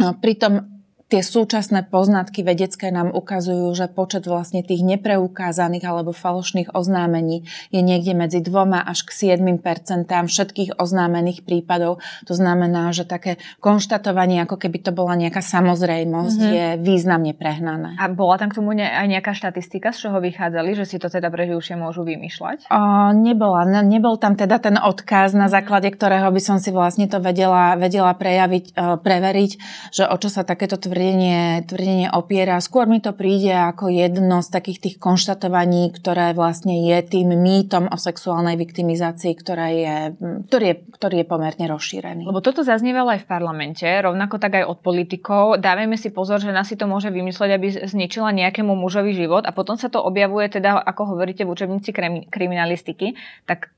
Pritom 0.00 0.79
tie 1.10 1.26
súčasné 1.26 1.90
poznatky 1.90 2.46
vedecké 2.46 2.94
nám 2.94 3.10
ukazujú, 3.10 3.74
že 3.74 3.90
počet 3.90 4.30
vlastne 4.30 4.62
tých 4.62 4.86
nepreukázaných 4.86 5.82
alebo 5.82 6.14
falošných 6.14 6.70
oznámení 6.70 7.50
je 7.74 7.82
niekde 7.82 8.14
medzi 8.14 8.38
dvoma 8.38 8.78
až 8.78 9.02
k 9.02 9.34
7 9.34 9.58
percentám 9.58 10.30
všetkých 10.30 10.78
oznámených 10.78 11.42
prípadov. 11.42 11.98
To 12.30 12.34
znamená, 12.38 12.94
že 12.94 13.02
také 13.02 13.42
konštatovanie, 13.58 14.38
ako 14.46 14.54
keby 14.54 14.78
to 14.86 14.94
bola 14.94 15.18
nejaká 15.18 15.42
samozrejmosť, 15.42 16.38
mm-hmm. 16.38 16.54
je 16.54 16.66
významne 16.78 17.34
prehnané. 17.34 17.98
A 17.98 18.06
bola 18.06 18.38
tam 18.38 18.54
k 18.54 18.62
tomu 18.62 18.78
aj 18.78 19.10
nejaká 19.10 19.34
štatistika, 19.34 19.90
z 19.90 20.06
čoho 20.06 20.22
vychádzali, 20.22 20.78
že 20.78 20.86
si 20.86 21.02
to 21.02 21.10
teda 21.10 21.26
preživšie 21.26 21.74
môžu 21.74 22.06
vymýšľať? 22.06 22.70
O, 22.70 23.10
nebola. 23.18 23.66
Nebol 23.82 24.14
tam 24.14 24.38
teda 24.38 24.62
ten 24.62 24.78
odkaz, 24.78 25.34
na 25.34 25.50
základe 25.50 25.90
ktorého 25.90 26.30
by 26.30 26.38
som 26.38 26.62
si 26.62 26.70
vlastne 26.70 27.10
to 27.10 27.18
vedela, 27.18 27.74
vedela 27.74 28.14
prejaviť, 28.14 28.78
preveriť, 29.02 29.50
že 29.90 30.06
o 30.06 30.14
čo 30.14 30.30
sa 30.30 30.46
takéto 30.46 30.78
tvrdenie 30.78 30.99
tvrdenie, 31.00 31.64
tvrdenie 31.64 32.08
opiera. 32.12 32.60
Skôr 32.60 32.84
mi 32.84 33.00
to 33.00 33.16
príde 33.16 33.56
ako 33.56 33.88
jedno 33.88 34.44
z 34.44 34.52
takých 34.52 34.78
tých 34.84 34.96
konštatovaní, 35.00 35.88
ktoré 35.96 36.36
vlastne 36.36 36.76
je 36.84 37.00
tým 37.00 37.32
mýtom 37.40 37.88
o 37.88 37.96
sexuálnej 37.96 38.60
viktimizácii, 38.60 39.32
ktorá 39.32 39.72
je, 39.72 40.12
ktorý, 40.52 40.64
je, 40.68 40.76
ktorý 41.00 41.16
je 41.24 41.26
pomerne 41.26 41.64
rozšírený. 41.72 42.28
Lebo 42.28 42.44
toto 42.44 42.60
zaznievalo 42.60 43.16
aj 43.16 43.24
v 43.24 43.30
parlamente, 43.32 43.88
rovnako 43.88 44.36
tak 44.36 44.60
aj 44.60 44.68
od 44.68 44.78
politikov. 44.84 45.56
Dávajme 45.56 45.96
si 45.96 46.12
pozor, 46.12 46.36
že 46.36 46.52
nás 46.52 46.68
si 46.68 46.76
to 46.76 46.84
môže 46.84 47.08
vymyslieť, 47.08 47.50
aby 47.56 47.88
zničila 47.88 48.36
nejakému 48.36 48.76
mužovi 48.76 49.16
život 49.16 49.48
a 49.48 49.56
potom 49.56 49.80
sa 49.80 49.88
to 49.88 50.04
objavuje 50.04 50.52
teda, 50.52 50.84
ako 50.84 51.16
hovoríte 51.16 51.48
v 51.48 51.52
učebnici 51.56 51.96
kriminalistiky, 52.28 53.16
tak 53.48 53.72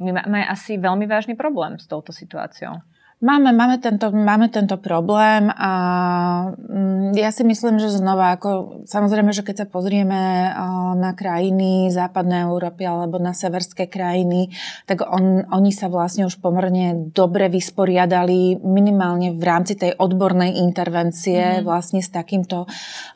my 0.00 0.24
máme 0.24 0.40
asi 0.48 0.80
veľmi 0.80 1.04
vážny 1.04 1.36
problém 1.36 1.76
s 1.76 1.84
touto 1.84 2.16
situáciou. 2.16 2.80
Máme, 3.22 3.54
máme, 3.54 3.78
tento, 3.78 4.10
máme 4.10 4.50
tento 4.50 4.74
problém 4.82 5.46
a 5.54 5.72
mm, 6.58 7.14
ja 7.14 7.30
si 7.30 7.46
myslím, 7.46 7.78
že 7.78 7.94
znova, 7.94 8.34
ako, 8.34 8.82
samozrejme, 8.90 9.30
že 9.30 9.46
keď 9.46 9.62
sa 9.62 9.66
pozrieme 9.70 10.50
na 10.98 11.14
krajiny 11.14 11.86
západnej 11.94 12.50
Európy 12.50 12.82
alebo 12.82 13.22
na 13.22 13.30
severské 13.30 13.86
krajiny, 13.86 14.50
tak 14.90 15.06
on, 15.06 15.46
oni 15.54 15.70
sa 15.70 15.86
vlastne 15.86 16.26
už 16.26 16.42
pomerne 16.42 17.14
dobre 17.14 17.46
vysporiadali 17.46 18.58
minimálne 18.58 19.38
v 19.38 19.44
rámci 19.46 19.78
tej 19.78 19.94
odbornej 20.02 20.58
intervencie 20.58 21.62
mm. 21.62 21.62
vlastne 21.62 22.02
s, 22.02 22.10
takýmto, 22.10 22.66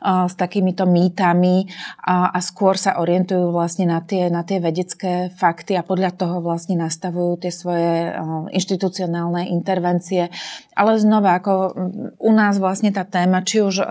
s 0.07 0.35
takýmito 0.39 0.87
mýtami 0.87 1.67
a, 2.07 2.31
a 2.31 2.39
skôr 2.39 2.79
sa 2.79 3.03
orientujú 3.03 3.51
vlastne 3.51 3.91
na 3.91 3.99
tie, 3.99 4.31
na 4.31 4.47
tie 4.47 4.63
vedecké 4.63 5.35
fakty 5.35 5.75
a 5.75 5.83
podľa 5.83 6.15
toho 6.15 6.39
vlastne 6.39 6.79
nastavujú 6.79 7.43
tie 7.43 7.51
svoje 7.51 8.15
inštitucionálne 8.55 9.51
intervencie 9.51 9.96
intervencie. 9.97 10.29
Ale 10.77 11.01
znova, 11.01 11.41
ako 11.41 11.73
u 12.21 12.31
nás 12.37 12.61
vlastne 12.61 12.93
tá 12.93 13.01
téma, 13.01 13.41
či 13.41 13.65
už 13.65 13.81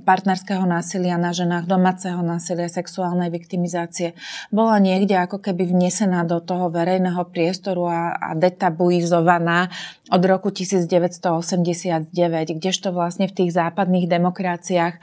partnerského 0.00 0.64
násilia 0.64 1.20
na 1.20 1.36
ženách, 1.36 1.68
domáceho 1.68 2.24
násilia, 2.24 2.72
sexuálnej 2.72 3.28
viktimizácie, 3.28 4.16
bola 4.48 4.80
niekde 4.80 5.12
ako 5.20 5.44
keby 5.44 5.68
vnesená 5.68 6.24
do 6.24 6.40
toho 6.40 6.72
verejného 6.72 7.20
priestoru 7.28 7.84
a, 7.84 8.16
a 8.16 8.28
detabuizovaná 8.32 9.68
od 10.08 10.22
roku 10.24 10.48
1989, 10.48 12.08
kdežto 12.56 12.96
vlastne 12.96 13.28
v 13.28 13.36
tých 13.36 13.50
západných 13.52 14.08
demokraciách 14.08 14.94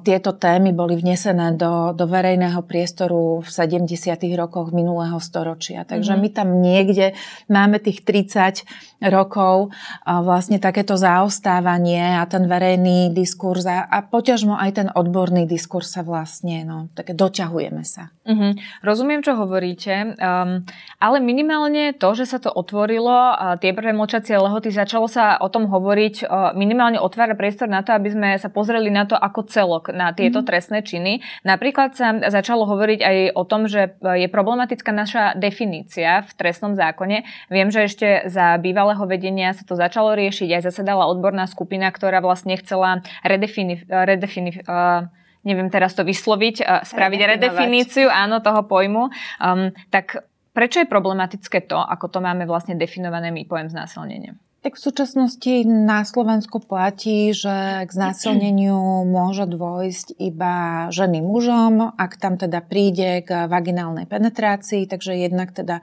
tieto 0.00 0.32
témy 0.32 0.72
boli 0.72 0.96
vnesené 0.96 1.60
do, 1.60 1.92
do 1.92 2.04
verejného 2.08 2.64
priestoru 2.64 3.44
v 3.44 3.48
70. 3.48 3.88
rokoch 4.32 4.72
minulého 4.72 5.20
storočia. 5.20 5.84
Takže 5.84 6.16
mm-hmm. 6.16 6.24
my 6.24 6.36
tam 6.36 6.48
niekde 6.64 7.06
máme 7.52 7.76
tých 7.84 8.00
30 8.00 8.64
rokov 9.12 9.57
rokov 9.58 9.74
vlastne 10.06 10.62
takéto 10.62 10.94
zaostávanie 10.94 12.18
a 12.18 12.24
ten 12.30 12.46
verejný 12.46 13.10
diskurs 13.10 13.66
a, 13.66 13.84
a 13.86 13.98
poťažmo 14.06 14.54
aj 14.54 14.70
ten 14.74 14.88
odborný 14.92 15.48
diskurs 15.48 15.90
sa 15.90 16.06
vlastne, 16.06 16.62
no, 16.62 16.92
také 16.94 17.12
doťahujeme 17.14 17.82
sa. 17.82 18.14
Uh-huh. 18.28 18.52
Rozumiem, 18.84 19.24
čo 19.24 19.34
hovoríte, 19.34 20.14
um, 20.20 20.62
ale 21.00 21.16
minimálne 21.18 21.96
to, 21.96 22.12
že 22.12 22.28
sa 22.28 22.38
to 22.38 22.52
otvorilo, 22.52 23.34
tie 23.58 23.72
prvé 23.72 23.96
močacie 23.96 24.36
lehoty, 24.36 24.68
začalo 24.68 25.08
sa 25.08 25.40
o 25.40 25.48
tom 25.48 25.66
hovoriť, 25.66 26.14
uh, 26.28 26.52
minimálne 26.52 27.00
otvára 27.00 27.32
priestor 27.32 27.72
na 27.72 27.80
to, 27.80 27.96
aby 27.96 28.12
sme 28.12 28.28
sa 28.36 28.52
pozreli 28.52 28.92
na 28.92 29.08
to 29.08 29.16
ako 29.16 29.48
celok, 29.48 29.90
na 29.96 30.12
tieto 30.12 30.44
uh-huh. 30.44 30.48
trestné 30.48 30.84
činy. 30.84 31.24
Napríklad 31.42 31.96
sa 31.96 32.12
začalo 32.28 32.68
hovoriť 32.68 33.00
aj 33.00 33.16
o 33.32 33.42
tom, 33.48 33.64
že 33.64 33.96
je 34.00 34.28
problematická 34.28 34.92
naša 34.92 35.32
definícia 35.38 36.20
v 36.20 36.30
trestnom 36.36 36.76
zákone. 36.76 37.24
Viem, 37.48 37.72
že 37.72 37.88
ešte 37.88 38.08
za 38.28 38.60
bývalého 38.60 39.00
vedenia 39.08 39.37
sa 39.54 39.62
to 39.62 39.78
začalo 39.78 40.16
riešiť, 40.18 40.58
aj 40.58 40.62
zasedala 40.72 41.06
odborná 41.06 41.46
skupina, 41.46 41.90
ktorá 41.92 42.18
vlastne 42.18 42.58
chcela 42.58 43.04
redefini, 43.22 43.84
redefini, 43.86 44.64
uh, 44.66 45.06
neviem 45.46 45.70
teraz 45.70 45.94
to 45.94 46.02
vysloviť, 46.02 46.56
uh, 46.64 46.82
spraviť 46.82 47.20
redefiníciu 47.38 48.08
áno, 48.10 48.42
toho 48.42 48.66
pojmu. 48.66 49.12
Um, 49.38 49.70
tak 49.92 50.24
prečo 50.56 50.82
je 50.82 50.90
problematické 50.90 51.70
to, 51.70 51.78
ako 51.78 52.10
to 52.10 52.18
máme 52.18 52.48
vlastne 52.48 52.74
definované 52.74 53.30
my 53.30 53.46
pojem 53.46 53.70
znásilnenia? 53.70 54.34
Tak 54.58 54.74
v 54.74 54.84
súčasnosti 54.90 55.54
na 55.70 56.02
Slovensku 56.02 56.58
platí, 56.58 57.30
že 57.30 57.86
k 57.86 57.90
znásilneniu 57.94 59.06
môže 59.06 59.46
dôjsť 59.46 60.18
iba 60.18 60.86
ženy 60.90 61.22
mužom, 61.22 61.94
ak 61.94 62.18
tam 62.18 62.34
teda 62.34 62.58
príde 62.66 63.22
k 63.22 63.46
vaginálnej 63.46 64.10
penetrácii, 64.10 64.90
takže 64.90 65.14
jednak 65.14 65.54
teda 65.54 65.78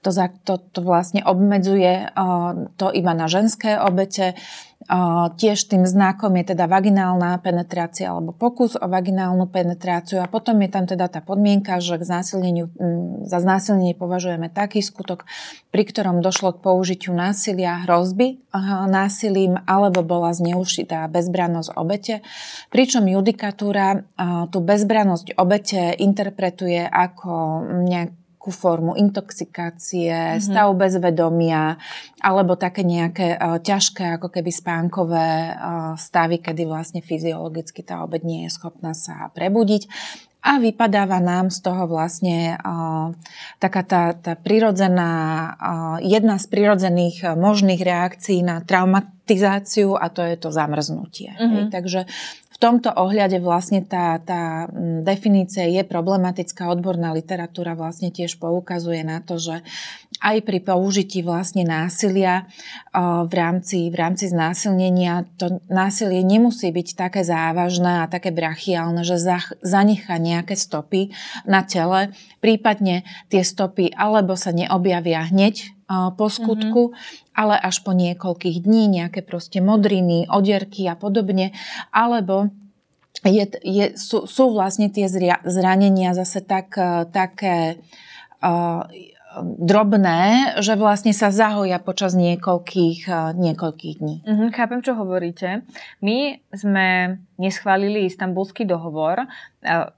to, 0.00 0.08
to, 0.48 0.56
to 0.56 0.80
vlastne 0.80 1.20
obmedzuje 1.20 2.16
to 2.80 2.86
iba 2.96 3.12
na 3.12 3.28
ženské 3.28 3.76
obete. 3.76 4.32
Tiež 5.40 5.64
tým 5.64 5.88
znakom 5.88 6.36
je 6.36 6.52
teda 6.52 6.68
vaginálna 6.68 7.40
penetrácia 7.40 8.12
alebo 8.12 8.36
pokus 8.36 8.76
o 8.76 8.84
vaginálnu 8.84 9.48
penetráciu 9.48 10.20
a 10.20 10.28
potom 10.28 10.60
je 10.60 10.68
tam 10.68 10.84
teda 10.84 11.08
tá 11.08 11.24
podmienka, 11.24 11.80
že 11.80 11.96
k 11.96 12.04
znásilneniu, 12.04 12.68
za 13.24 13.40
znásilnenie 13.40 13.96
považujeme 13.96 14.52
taký 14.52 14.84
skutok, 14.84 15.24
pri 15.72 15.88
ktorom 15.88 16.20
došlo 16.20 16.52
k 16.52 16.60
použitiu 16.60 17.16
násilia, 17.16 17.88
hrozby 17.88 18.44
násilím 18.92 19.56
alebo 19.64 20.04
bola 20.04 20.36
zneužitá 20.36 21.08
bezbrannosť 21.08 21.70
obete. 21.80 22.20
Pričom 22.68 23.08
judikatúra 23.08 24.04
tú 24.52 24.60
bezbrannosť 24.60 25.40
obete 25.40 25.96
interpretuje 25.96 26.84
ako 26.84 27.64
nejak 27.88 28.12
nejakú 28.44 28.52
formu 28.52 28.92
intoxikácie, 28.92 30.12
mm-hmm. 30.12 30.44
stav 30.44 30.68
bezvedomia 30.76 31.80
alebo 32.20 32.60
také 32.60 32.84
nejaké 32.84 33.40
uh, 33.40 33.56
ťažké 33.56 34.20
ako 34.20 34.28
keby 34.28 34.52
spánkové 34.52 35.56
uh, 35.56 35.96
stavy, 35.96 36.44
kedy 36.44 36.68
vlastne 36.68 37.00
fyziologicky 37.00 37.80
tá 37.80 38.04
obed 38.04 38.20
nie 38.20 38.44
je 38.44 38.52
schopná 38.52 38.92
sa 38.92 39.32
prebudiť 39.32 39.88
a 40.44 40.60
vypadáva 40.60 41.24
nám 41.24 41.48
z 41.48 41.64
toho 41.64 41.88
vlastne 41.88 42.60
uh, 42.60 43.16
taká 43.56 43.80
tá, 43.80 44.12
tá 44.12 44.36
prirodzená, 44.36 45.12
uh, 45.56 45.96
jedna 46.04 46.36
z 46.36 46.44
prirodzených 46.52 47.32
možných 47.40 47.80
reakcií 47.80 48.44
na 48.44 48.60
traumatizáciu 48.60 49.96
a 49.96 50.12
to 50.12 50.20
je 50.20 50.36
to 50.36 50.52
zamrznutie. 50.52 51.32
Mm-hmm. 51.32 51.72
Takže 51.72 52.04
v 52.54 52.56
tomto 52.62 52.94
ohľade 52.94 53.42
vlastne 53.42 53.82
tá, 53.82 54.22
tá 54.22 54.70
mm, 54.70 55.02
definícia 55.02 55.66
je 55.66 55.82
problematická. 55.82 56.70
Odborná 56.70 57.10
literatúra 57.10 57.74
vlastne 57.74 58.14
tiež 58.14 58.38
poukazuje 58.38 59.02
na 59.02 59.18
to, 59.18 59.42
že 59.42 59.66
aj 60.22 60.46
pri 60.46 60.62
použití 60.62 61.26
vlastne 61.26 61.66
násilia 61.66 62.46
v 63.26 63.32
rámci, 63.34 63.90
v 63.90 63.96
rámci 63.98 64.30
znásilnenia 64.30 65.26
to 65.34 65.58
násilie 65.66 66.22
nemusí 66.22 66.70
byť 66.70 66.88
také 66.94 67.26
závažné 67.26 68.06
a 68.06 68.10
také 68.10 68.30
brachiálne, 68.30 69.02
že 69.02 69.18
zanechá 69.60 70.16
nejaké 70.22 70.54
stopy 70.54 71.10
na 71.44 71.66
tele, 71.66 72.14
prípadne 72.38 73.02
tie 73.34 73.42
stopy 73.42 73.90
alebo 73.98 74.38
sa 74.38 74.54
neobjavia 74.54 75.26
hneď 75.26 75.74
po 76.16 76.32
skutku, 76.32 76.94
mm-hmm. 76.94 77.23
Ale 77.34 77.58
až 77.58 77.82
po 77.82 77.90
niekoľkých 77.90 78.62
dní, 78.62 78.86
nejaké 78.86 79.26
proste 79.26 79.58
modriny, 79.58 80.30
odierky 80.30 80.86
a 80.86 80.94
podobne, 80.94 81.50
alebo 81.90 82.48
je, 83.26 83.44
je, 83.62 83.86
sú, 83.98 84.26
sú 84.26 84.54
vlastne 84.54 84.90
tie 84.90 85.06
zranenia 85.44 86.14
zase 86.14 86.42
tak, 86.42 86.74
také 87.10 87.82
uh, 88.42 88.84
drobné, 89.42 90.54
že 90.62 90.78
vlastne 90.78 91.10
sa 91.10 91.34
zahoja 91.34 91.82
počas 91.82 92.14
niekoľkých, 92.14 93.34
niekoľkých 93.34 93.94
dní. 93.98 94.16
Mm-hmm, 94.22 94.48
chápem, 94.54 94.80
čo 94.84 94.94
hovoríte. 94.94 95.66
My 95.98 96.38
sme 96.54 97.18
neschválili 97.34 98.06
istambulský 98.06 98.62
dohovor. 98.62 99.26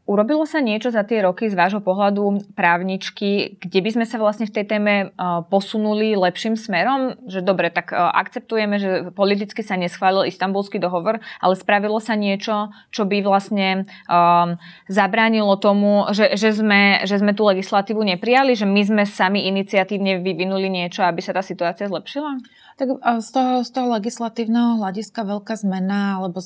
Urobilo 0.08 0.48
sa 0.48 0.64
niečo 0.64 0.88
za 0.88 1.04
tie 1.04 1.20
roky 1.20 1.52
z 1.52 1.58
vášho 1.58 1.84
pohľadu 1.84 2.54
právničky, 2.56 3.60
kde 3.60 3.80
by 3.84 3.90
sme 3.92 4.06
sa 4.08 4.16
vlastne 4.16 4.48
v 4.48 4.54
tej 4.56 4.64
téme 4.64 5.12
posunuli 5.52 6.16
lepším 6.16 6.56
smerom? 6.56 7.20
Že 7.28 7.44
dobre, 7.44 7.68
tak 7.68 7.92
akceptujeme, 7.92 8.80
že 8.80 8.90
politicky 9.12 9.60
sa 9.60 9.76
neschválil 9.76 10.24
istambulský 10.32 10.80
dohovor, 10.80 11.20
ale 11.42 11.54
spravilo 11.60 12.00
sa 12.00 12.16
niečo, 12.16 12.72
čo 12.88 13.04
by 13.04 13.20
vlastne 13.20 13.84
um, 14.08 14.56
zabránilo 14.88 15.60
tomu, 15.60 16.08
že, 16.16 16.40
že, 16.40 16.56
sme, 16.56 17.04
že 17.04 17.20
sme 17.20 17.36
tú 17.36 17.44
legislatívu 17.44 18.00
neprijali, 18.00 18.56
že 18.56 18.64
my 18.64 18.80
sme 18.80 19.04
sami 19.26 19.50
iniciatívne 19.50 20.22
vyvinuli 20.22 20.70
niečo, 20.70 21.02
aby 21.02 21.18
sa 21.18 21.34
tá 21.34 21.42
situácia 21.42 21.90
zlepšila? 21.90 22.38
Tak 22.76 23.00
z 23.24 23.28
toho, 23.32 23.64
z 23.64 23.70
toho 23.72 23.88
legislatívneho 23.96 24.76
hľadiska 24.76 25.24
veľká 25.24 25.56
zmena, 25.56 26.20
alebo 26.20 26.44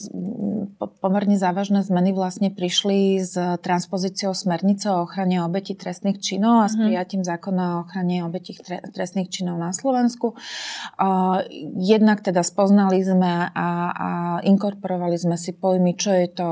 pomerne 1.02 1.34
závažné 1.34 1.82
zmeny 1.82 2.14
vlastne 2.14 2.54
prišli 2.54 3.18
s 3.18 3.34
transpozíciou 3.34 4.30
smernice 4.30 4.94
o 4.94 5.02
ochrane 5.02 5.42
obeti 5.42 5.74
trestných 5.74 6.22
činov 6.22 6.62
a 6.62 6.70
s 6.70 6.78
mhm. 6.78 6.86
prijatím 6.86 7.22
zákona 7.26 7.62
o 7.66 7.78
ochrane 7.82 8.22
obeti 8.22 8.54
trestných 8.94 9.26
činov 9.26 9.58
na 9.58 9.74
Slovensku. 9.74 10.38
Jednak 11.74 12.22
teda 12.22 12.46
spoznali 12.46 13.02
sme 13.02 13.50
a, 13.50 13.68
a 13.90 14.08
inkorporovali 14.46 15.18
sme 15.18 15.34
si 15.34 15.50
pojmy, 15.50 15.98
čo 15.98 16.14
je 16.14 16.30
to 16.30 16.48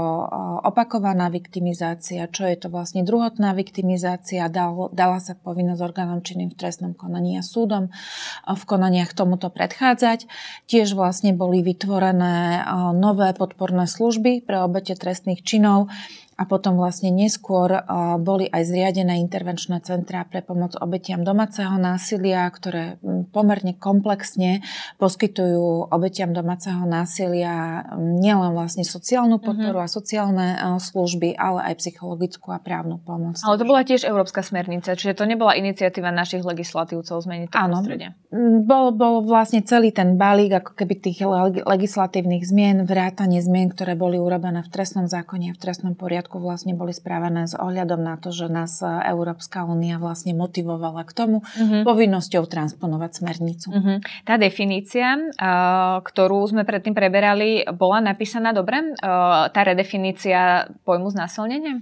opakovaná 0.67 1.31
viktimizácia, 1.31 2.27
čo 2.27 2.51
je 2.51 2.57
to 2.59 2.67
vlastne 2.67 3.07
druhotná 3.07 3.55
viktimizácia, 3.55 4.51
dal, 4.51 4.91
dala 4.91 5.23
sa 5.23 5.38
povinnosť 5.38 5.87
orgánom 5.87 6.19
činným 6.19 6.51
v 6.51 6.59
trestnom 6.59 6.99
konaní 6.99 7.38
a 7.38 7.47
súdom 7.47 7.95
v 8.43 8.62
konaniach 8.67 9.14
tomuto 9.14 9.55
pred 9.55 9.67
predchádzať. 9.68 10.24
Tiež 10.64 10.96
vlastne 10.96 11.37
boli 11.37 11.61
vytvorené 11.61 12.64
nové 12.96 13.37
podporné 13.37 13.85
služby 13.85 14.48
pre 14.48 14.64
obete 14.64 14.96
trestných 14.96 15.44
činov 15.44 15.92
a 16.38 16.46
potom 16.46 16.79
vlastne 16.79 17.11
neskôr 17.11 17.83
boli 18.22 18.46
aj 18.46 18.62
zriadené 18.70 19.18
intervenčné 19.18 19.83
centrá 19.83 20.22
pre 20.22 20.38
pomoc 20.38 20.79
obetiam 20.79 21.27
domáceho 21.27 21.74
násilia, 21.83 22.46
ktoré 22.46 23.03
pomerne 23.35 23.74
komplexne 23.74 24.62
poskytujú 25.03 25.90
obetiam 25.90 26.31
domáceho 26.31 26.87
násilia 26.87 27.83
nielen 27.98 28.55
vlastne 28.55 28.87
sociálnu 28.87 29.42
mhm. 29.42 29.44
podporu 29.44 29.79
mm-hmm. 29.83 29.90
a 29.90 29.96
sociálne 29.98 30.48
služby, 30.79 31.35
ale 31.35 31.74
aj 31.74 31.83
psychologickú 31.83 32.55
a 32.55 32.62
právnu 32.62 33.03
pomoc. 33.03 33.42
Ale 33.42 33.59
to 33.59 33.66
bola 33.66 33.83
tiež 33.83 34.07
európska 34.07 34.46
smernica, 34.46 34.94
čiže 34.94 35.18
to 35.18 35.27
nebola 35.27 35.59
iniciatíva 35.59 36.14
našich 36.14 36.46
legislatívcov 36.46 37.18
zmeniť 37.18 37.48
to 37.51 37.57
Áno, 37.59 37.83
prostredie. 37.83 38.14
Bol, 38.62 38.92
bol 38.94 39.24
vlastne 39.24 39.64
celý 39.64 39.90
ten 39.90 40.20
balík 40.20 40.61
ako 40.61 40.77
keby 40.77 40.94
tých 41.01 41.24
legislatívnych 41.64 42.44
zmien, 42.44 42.85
vrátanie 42.85 43.40
zmien, 43.40 43.72
ktoré 43.72 43.96
boli 43.96 44.20
urobené 44.20 44.61
v 44.61 44.70
trestnom 44.70 45.09
zákone 45.09 45.51
a 45.51 45.57
v 45.57 45.61
trestnom 45.61 45.96
poriadku 45.96 46.28
poriadku 46.29 46.45
vlastne 46.45 46.77
boli 46.77 46.93
spravené 46.93 47.49
s 47.49 47.57
ohľadom 47.57 48.05
na 48.05 48.21
to, 48.21 48.29
že 48.29 48.53
nás 48.53 48.85
e, 48.85 48.87
Európska 49.09 49.64
únia 49.64 49.97
vlastne 49.97 50.37
motivovala 50.37 51.09
k 51.09 51.17
tomu 51.17 51.41
uh-huh. 51.41 51.88
povinnosťou 51.88 52.45
transponovať 52.45 53.25
smernicu. 53.25 53.69
Uh-huh. 53.73 53.97
Tá 54.29 54.37
definícia, 54.37 55.17
uh, 55.17 56.05
ktorú 56.05 56.45
sme 56.45 56.69
predtým 56.69 56.93
preberali, 56.93 57.64
bola 57.73 58.05
napísaná 58.05 58.53
dobre? 58.53 58.93
Uh, 59.01 59.49
tá 59.49 59.64
redefinícia 59.64 60.69
pojmu 60.85 61.09
znásilnenia? 61.17 61.81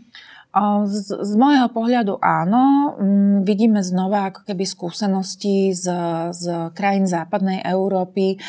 Z, 0.88 1.20
z 1.20 1.32
môjho 1.36 1.68
pohľadu 1.68 2.16
áno. 2.16 2.96
Mm, 2.96 3.44
vidíme 3.44 3.84
znova 3.84 4.32
ako 4.32 4.48
keby 4.48 4.64
skúsenosti 4.64 5.76
z, 5.76 5.84
z 6.32 6.44
krajín 6.72 7.04
západnej 7.04 7.60
Európy, 7.60 8.40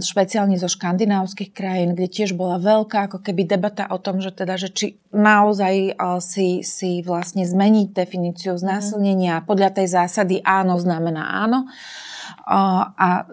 špeciálne 0.00 0.56
zo 0.56 0.72
škandinávskych 0.72 1.52
krajín, 1.52 1.92
kde 1.92 2.08
tiež 2.08 2.32
bola 2.32 2.56
veľká 2.56 3.12
ako 3.12 3.20
keby 3.20 3.44
debata 3.44 3.84
o 3.92 4.00
tom, 4.00 4.24
že 4.24 4.32
teda, 4.32 4.56
že 4.56 4.72
či 4.72 4.86
naozaj 5.12 6.00
si, 6.24 6.64
si 6.64 7.04
vlastne 7.04 7.44
zmeniť 7.44 7.92
definíciu 7.92 8.56
znásilnenia. 8.56 9.44
Podľa 9.44 9.76
tej 9.76 9.92
zásady 9.92 10.40
áno 10.40 10.80
znamená 10.80 11.44
áno 11.44 11.68
a 12.46 13.26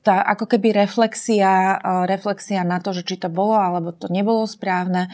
tá 0.00 0.16
ako 0.24 0.56
keby 0.56 0.72
reflexia, 0.72 1.76
reflexia 2.08 2.64
na 2.64 2.80
to, 2.80 2.96
že 2.96 3.04
či 3.04 3.16
to 3.20 3.28
bolo 3.28 3.56
alebo 3.58 3.92
to 3.92 4.08
nebolo 4.08 4.48
správne, 4.48 5.12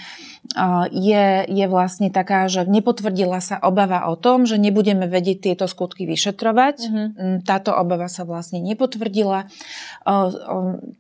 je, 0.94 1.26
je 1.50 1.66
vlastne 1.66 2.08
taká, 2.08 2.46
že 2.46 2.64
nepotvrdila 2.64 3.42
sa 3.42 3.58
obava 3.60 4.06
o 4.06 4.14
tom, 4.14 4.46
že 4.46 4.56
nebudeme 4.56 5.10
vedieť 5.10 5.50
tieto 5.50 5.66
skutky 5.66 6.06
vyšetrovať. 6.06 6.76
Mm-hmm. 6.86 7.34
Táto 7.42 7.74
obava 7.74 8.06
sa 8.06 8.22
vlastne 8.22 8.62
nepotvrdila. 8.62 9.50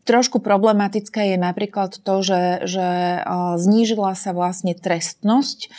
Trošku 0.02 0.42
problematické 0.42 1.34
je 1.34 1.38
napríklad 1.38 1.96
to, 2.02 2.14
že, 2.26 2.66
že 2.66 2.88
znížila 3.56 4.18
sa 4.18 4.34
vlastne 4.34 4.74
trestnosť 4.74 5.70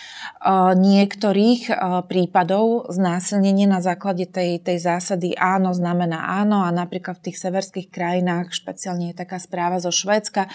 niektorých 0.80 1.70
prípadov 2.08 2.88
znásilnenia 2.88 3.68
na 3.68 3.84
základe 3.84 4.26
tej, 4.26 4.64
tej 4.64 4.80
zásady 4.80 5.36
áno 5.36 5.76
znamená 5.76 6.27
áno 6.28 6.68
a 6.68 6.76
napríklad 6.76 7.24
v 7.24 7.32
tých 7.32 7.40
severských 7.40 7.88
krajinách, 7.88 8.52
špeciálne 8.52 9.16
je 9.16 9.16
taká 9.16 9.40
správa 9.40 9.80
zo 9.80 9.96
Švédska, 9.96 10.52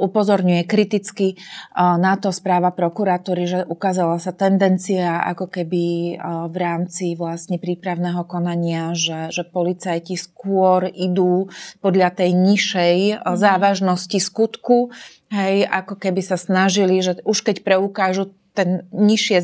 upozorňuje 0.00 0.64
kriticky 0.64 1.36
na 1.76 2.16
to 2.16 2.32
správa 2.32 2.72
prokuratúry, 2.72 3.44
že 3.44 3.60
ukázala 3.68 4.16
sa 4.16 4.32
tendencia 4.32 5.20
ako 5.28 5.52
keby 5.52 6.16
v 6.48 6.56
rámci 6.56 7.12
vlastne 7.12 7.60
prípravného 7.60 8.24
konania, 8.24 8.96
že, 8.96 9.28
že 9.28 9.44
policajti 9.44 10.16
skôr 10.16 10.88
idú 10.88 11.52
podľa 11.84 12.24
tej 12.24 12.32
nižšej 12.32 13.28
závažnosti 13.36 14.16
skutku, 14.16 14.88
hej, 15.28 15.68
ako 15.68 16.00
keby 16.00 16.24
sa 16.24 16.40
snažili, 16.40 17.04
že 17.04 17.20
už 17.28 17.44
keď 17.44 17.60
preukážu 17.60 18.32
ten 18.52 18.84
nižšie 18.92 19.38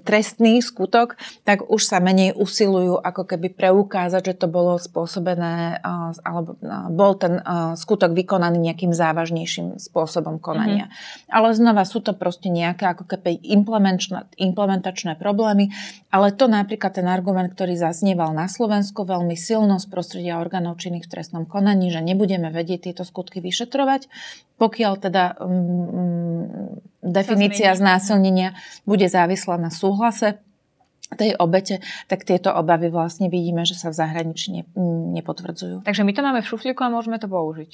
trestný 0.00 0.64
skutok, 0.64 1.20
tak 1.44 1.68
už 1.68 1.84
sa 1.84 2.00
menej 2.00 2.32
usilujú 2.32 2.96
ako 2.96 3.28
keby 3.28 3.52
preukázať, 3.52 4.32
že 4.32 4.34
to 4.40 4.48
bolo 4.48 4.80
spôsobené 4.80 5.76
alebo 6.24 6.56
bol 6.88 7.12
ten 7.20 7.36
skutok 7.76 8.16
vykonaný 8.16 8.72
nejakým 8.72 8.96
závažnejším 8.96 9.76
spôsobom 9.76 10.40
konania. 10.40 10.88
Mm-hmm. 10.88 11.36
Ale 11.36 11.48
znova 11.52 11.84
sú 11.84 12.00
to 12.00 12.16
proste 12.16 12.48
nejaké 12.48 12.88
ako 12.88 13.04
keby 13.04 13.44
implementačné 14.40 15.12
problémy, 15.20 15.68
ale 16.08 16.32
to 16.32 16.48
napríklad 16.48 16.96
ten 16.96 17.06
argument, 17.06 17.52
ktorý 17.52 17.76
zaznieval 17.76 18.32
na 18.32 18.48
Slovensku 18.48 19.04
veľmi 19.04 19.36
silno 19.36 19.76
z 19.76 19.86
prostredia 19.86 20.40
orgánov 20.40 20.80
činných 20.80 21.04
v 21.04 21.12
trestnom 21.12 21.44
konaní, 21.44 21.92
že 21.92 22.00
nebudeme 22.00 22.48
vedieť 22.48 22.88
tieto 22.88 23.04
skutky 23.04 23.44
vyšetrovať, 23.44 24.08
pokiaľ 24.56 24.92
teda 24.96 25.36
um, 25.44 26.80
definícia 27.00 27.72
znásilnenia 27.72 28.56
bude 28.84 29.08
závislá 29.08 29.56
na 29.56 29.72
súhlase 29.72 30.40
tej 31.18 31.34
obete, 31.42 31.82
tak 32.06 32.22
tieto 32.22 32.54
obavy 32.54 32.86
vlastne 32.86 33.26
vidíme, 33.26 33.66
že 33.66 33.74
sa 33.74 33.90
v 33.90 33.98
zahraničí 33.98 34.48
ne, 34.54 34.62
nepotvrdzujú. 35.18 35.82
Takže 35.82 36.06
my 36.06 36.12
to 36.14 36.22
máme 36.22 36.38
v 36.38 36.46
šuflíku 36.46 36.86
a 36.86 36.92
môžeme 36.92 37.18
to 37.18 37.26
použiť. 37.26 37.72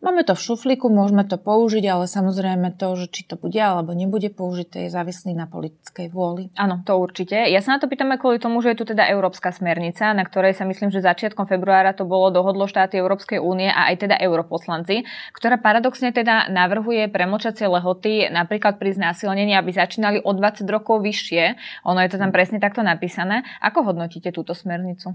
Máme 0.00 0.24
to 0.24 0.32
v 0.32 0.40
šuflíku, 0.40 0.88
môžeme 0.88 1.28
to 1.28 1.36
použiť, 1.36 1.84
ale 1.92 2.08
samozrejme 2.08 2.72
to, 2.80 2.96
že 2.96 3.12
či 3.12 3.28
to 3.28 3.36
bude 3.36 3.60
alebo 3.60 3.92
nebude 3.92 4.32
použité, 4.32 4.88
je 4.88 4.96
závislý 4.96 5.36
na 5.36 5.44
politickej 5.44 6.08
vôli. 6.08 6.48
Áno, 6.56 6.80
to 6.80 6.96
určite. 6.96 7.36
Ja 7.36 7.60
sa 7.60 7.76
na 7.76 7.84
to 7.84 7.84
pýtam 7.84 8.08
kvôli 8.16 8.40
tomu, 8.40 8.64
že 8.64 8.72
je 8.72 8.80
tu 8.80 8.88
teda 8.88 9.04
Európska 9.12 9.52
smernica, 9.52 10.16
na 10.16 10.24
ktorej 10.24 10.56
sa 10.56 10.64
myslím, 10.64 10.88
že 10.88 11.04
začiatkom 11.04 11.44
februára 11.44 11.92
to 11.92 12.08
bolo 12.08 12.32
dohodlo 12.32 12.64
štáty 12.64 12.96
Európskej 12.96 13.44
únie 13.44 13.68
a 13.68 13.92
aj 13.92 14.08
teda 14.08 14.16
europoslanci, 14.16 15.04
ktorá 15.36 15.60
paradoxne 15.60 16.16
teda 16.16 16.48
navrhuje 16.48 17.12
premočacie 17.12 17.68
lehoty 17.68 18.32
napríklad 18.32 18.80
pri 18.80 18.96
znásilnení, 18.96 19.52
aby 19.52 19.68
začínali 19.68 20.24
o 20.24 20.32
20 20.32 20.64
rokov 20.72 21.04
vyššie. 21.04 21.60
Ono 21.84 22.00
je 22.00 22.08
to 22.08 22.16
tam 22.16 22.32
presne 22.32 22.56
takto 22.56 22.80
napísané. 22.80 23.44
Ako 23.60 23.92
hodnotíte 23.92 24.32
túto 24.32 24.56
smernicu? 24.56 25.12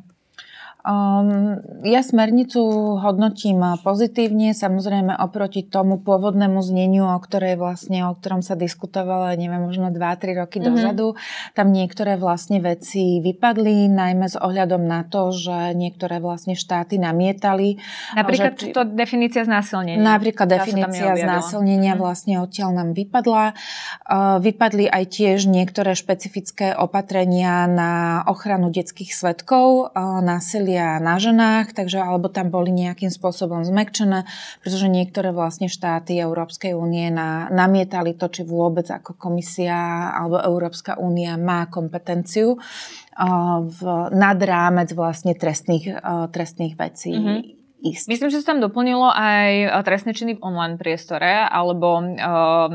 Um, 0.86 1.66
ja 1.82 2.06
smernicu 2.06 2.62
hodnotím 3.02 3.58
pozitívne, 3.82 4.54
samozrejme 4.54 5.18
oproti 5.18 5.66
tomu 5.66 5.98
pôvodnému 5.98 6.62
zneniu, 6.62 7.10
o, 7.10 7.18
ktorej 7.18 7.58
vlastne, 7.58 8.06
o 8.06 8.14
ktorom 8.14 8.46
sa 8.46 8.54
diskutovalo, 8.54 9.34
neviem, 9.34 9.66
možno 9.66 9.90
2-3 9.90 10.46
roky 10.46 10.62
mm-hmm. 10.62 10.70
dozadu. 10.70 11.08
Tam 11.58 11.74
niektoré 11.74 12.22
vlastne 12.22 12.62
veci 12.62 13.18
vypadli, 13.18 13.90
najmä 13.90 14.30
s 14.30 14.38
ohľadom 14.38 14.86
na 14.86 15.02
to, 15.10 15.34
že 15.34 15.74
niektoré 15.74 16.22
vlastne 16.22 16.54
štáty 16.54 17.02
namietali. 17.02 17.82
Napríklad 18.14 18.54
že, 18.54 18.70
to 18.70 18.86
definícia 18.86 19.42
znásilnenia. 19.42 19.98
Napríklad 19.98 20.46
definícia 20.54 21.18
znásilnenia 21.18 21.98
mm-hmm. 21.98 22.06
vlastne 22.06 22.34
odtiaľ 22.46 22.70
nám 22.78 22.94
vypadla. 22.94 23.58
Uh, 24.06 24.38
vypadli 24.38 24.86
aj 24.86 25.18
tiež 25.18 25.50
niektoré 25.50 25.98
špecifické 25.98 26.78
opatrenia 26.78 27.66
na 27.66 28.22
ochranu 28.30 28.70
detských 28.70 29.10
svetkov, 29.18 29.90
uh, 29.90 30.22
násilia 30.22 30.75
násilia 30.76 31.00
na 31.00 31.16
ženách, 31.16 31.72
takže 31.72 32.04
alebo 32.04 32.28
tam 32.28 32.52
boli 32.52 32.72
nejakým 32.76 33.08
spôsobom 33.08 33.64
zmekčené, 33.64 34.28
pretože 34.60 34.92
niektoré 34.92 35.32
vlastne 35.32 35.72
štáty 35.72 36.20
Európskej 36.20 36.76
únie 36.76 37.08
na, 37.12 37.48
namietali 37.48 38.16
to, 38.20 38.28
či 38.28 38.44
vôbec 38.44 38.86
ako 38.92 39.16
komisia 39.16 40.12
alebo 40.12 40.44
Európska 40.44 41.00
únia 41.00 41.40
má 41.40 41.72
kompetenciu 41.72 42.60
uh, 42.60 43.64
v, 43.64 43.80
nad 44.12 44.38
rámec 44.40 44.92
vlastne 44.92 45.32
trestných, 45.36 45.96
uh, 45.96 46.28
trestných 46.28 46.76
vecí. 46.76 47.16
Mm-hmm 47.16 47.65
ísť. 47.86 48.06
Myslím, 48.10 48.30
že 48.34 48.42
sa 48.42 48.54
tam 48.54 48.66
doplnilo 48.66 49.06
aj 49.14 49.52
eh, 49.70 49.84
trestné 49.86 50.18
činy 50.18 50.42
v 50.42 50.44
online 50.44 50.82
priestore 50.82 51.46
alebo 51.46 52.02
uh, 52.02 52.68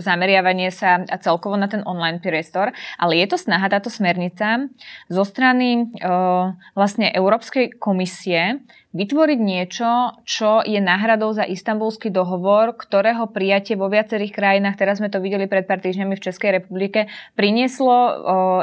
zameriavanie 0.00 0.72
sa 0.72 1.04
celkovo 1.20 1.60
na 1.60 1.68
ten 1.68 1.84
online 1.84 2.18
priestor, 2.18 2.72
ale 2.96 3.20
je 3.20 3.26
to 3.28 3.36
snaha 3.36 3.68
táto 3.68 3.92
smernica 3.92 4.72
zo 5.12 5.22
strany 5.22 5.92
uh, 6.00 6.56
vlastne 6.72 7.12
Európskej 7.12 7.76
komisie 7.76 8.64
vytvoriť 8.96 9.38
niečo, 9.38 9.88
čo 10.24 10.64
je 10.64 10.80
náhradou 10.80 11.28
za 11.36 11.44
istambulský 11.44 12.08
dohovor, 12.08 12.72
ktorého 12.72 13.28
prijatie 13.28 13.76
vo 13.76 13.92
viacerých 13.92 14.32
krajinách, 14.32 14.80
teraz 14.80 15.04
sme 15.04 15.12
to 15.12 15.20
videli 15.20 15.44
pred 15.44 15.68
pár 15.68 15.84
týždňami 15.84 16.16
v 16.16 16.24
Českej 16.24 16.50
republike, 16.62 17.12
prinieslo 17.36 17.92
o, 17.92 18.08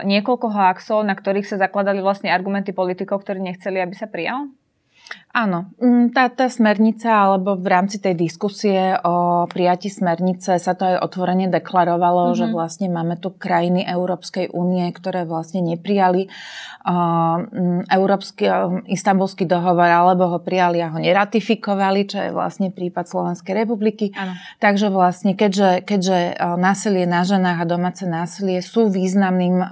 niekoľko 0.02 0.48
hoaxov, 0.50 1.06
na 1.06 1.14
ktorých 1.14 1.46
sa 1.46 1.62
zakladali 1.62 2.02
vlastne 2.02 2.34
argumenty 2.34 2.74
politikov, 2.74 3.22
ktorí 3.22 3.46
nechceli, 3.46 3.78
aby 3.78 3.94
sa 3.94 4.10
prijal? 4.10 4.50
Áno, 5.34 5.74
mm, 5.82 6.14
tá, 6.14 6.30
tá 6.30 6.46
smernica, 6.46 7.10
alebo 7.10 7.58
v 7.58 7.66
rámci 7.66 7.98
tej 7.98 8.14
diskusie 8.14 8.94
o 9.02 9.50
prijati 9.50 9.90
smernice 9.90 10.62
sa 10.62 10.78
to 10.78 10.86
aj 10.86 11.02
otvorene 11.02 11.50
deklarovalo, 11.50 12.30
mm-hmm. 12.30 12.38
že 12.38 12.46
vlastne 12.54 12.88
máme 12.94 13.18
tu 13.18 13.34
krajiny 13.34 13.82
Európskej 13.82 14.54
únie, 14.54 14.86
ktoré 14.94 15.26
vlastne 15.26 15.66
neprijali 15.66 16.30
uh, 16.86 17.50
Európsky 17.90 18.46
uh, 18.46 18.86
istambulský 18.86 19.50
dohovor, 19.50 19.90
alebo 19.90 20.38
ho 20.38 20.38
prijali 20.38 20.86
a 20.86 20.94
ho 20.94 21.02
neratifikovali, 21.02 22.06
čo 22.06 22.22
je 22.22 22.30
vlastne 22.30 22.70
prípad 22.70 23.10
Slovenskej 23.10 23.58
republiky. 23.58 24.14
Áno. 24.14 24.38
Takže 24.62 24.94
vlastne, 24.94 25.34
keďže, 25.34 25.82
keďže 25.82 26.38
násilie 26.62 27.10
na 27.10 27.26
ženách 27.26 27.58
a 27.58 27.66
domáce 27.66 28.06
násilie 28.06 28.62
sú 28.62 28.86
významným 28.86 29.66
uh, 29.66 29.68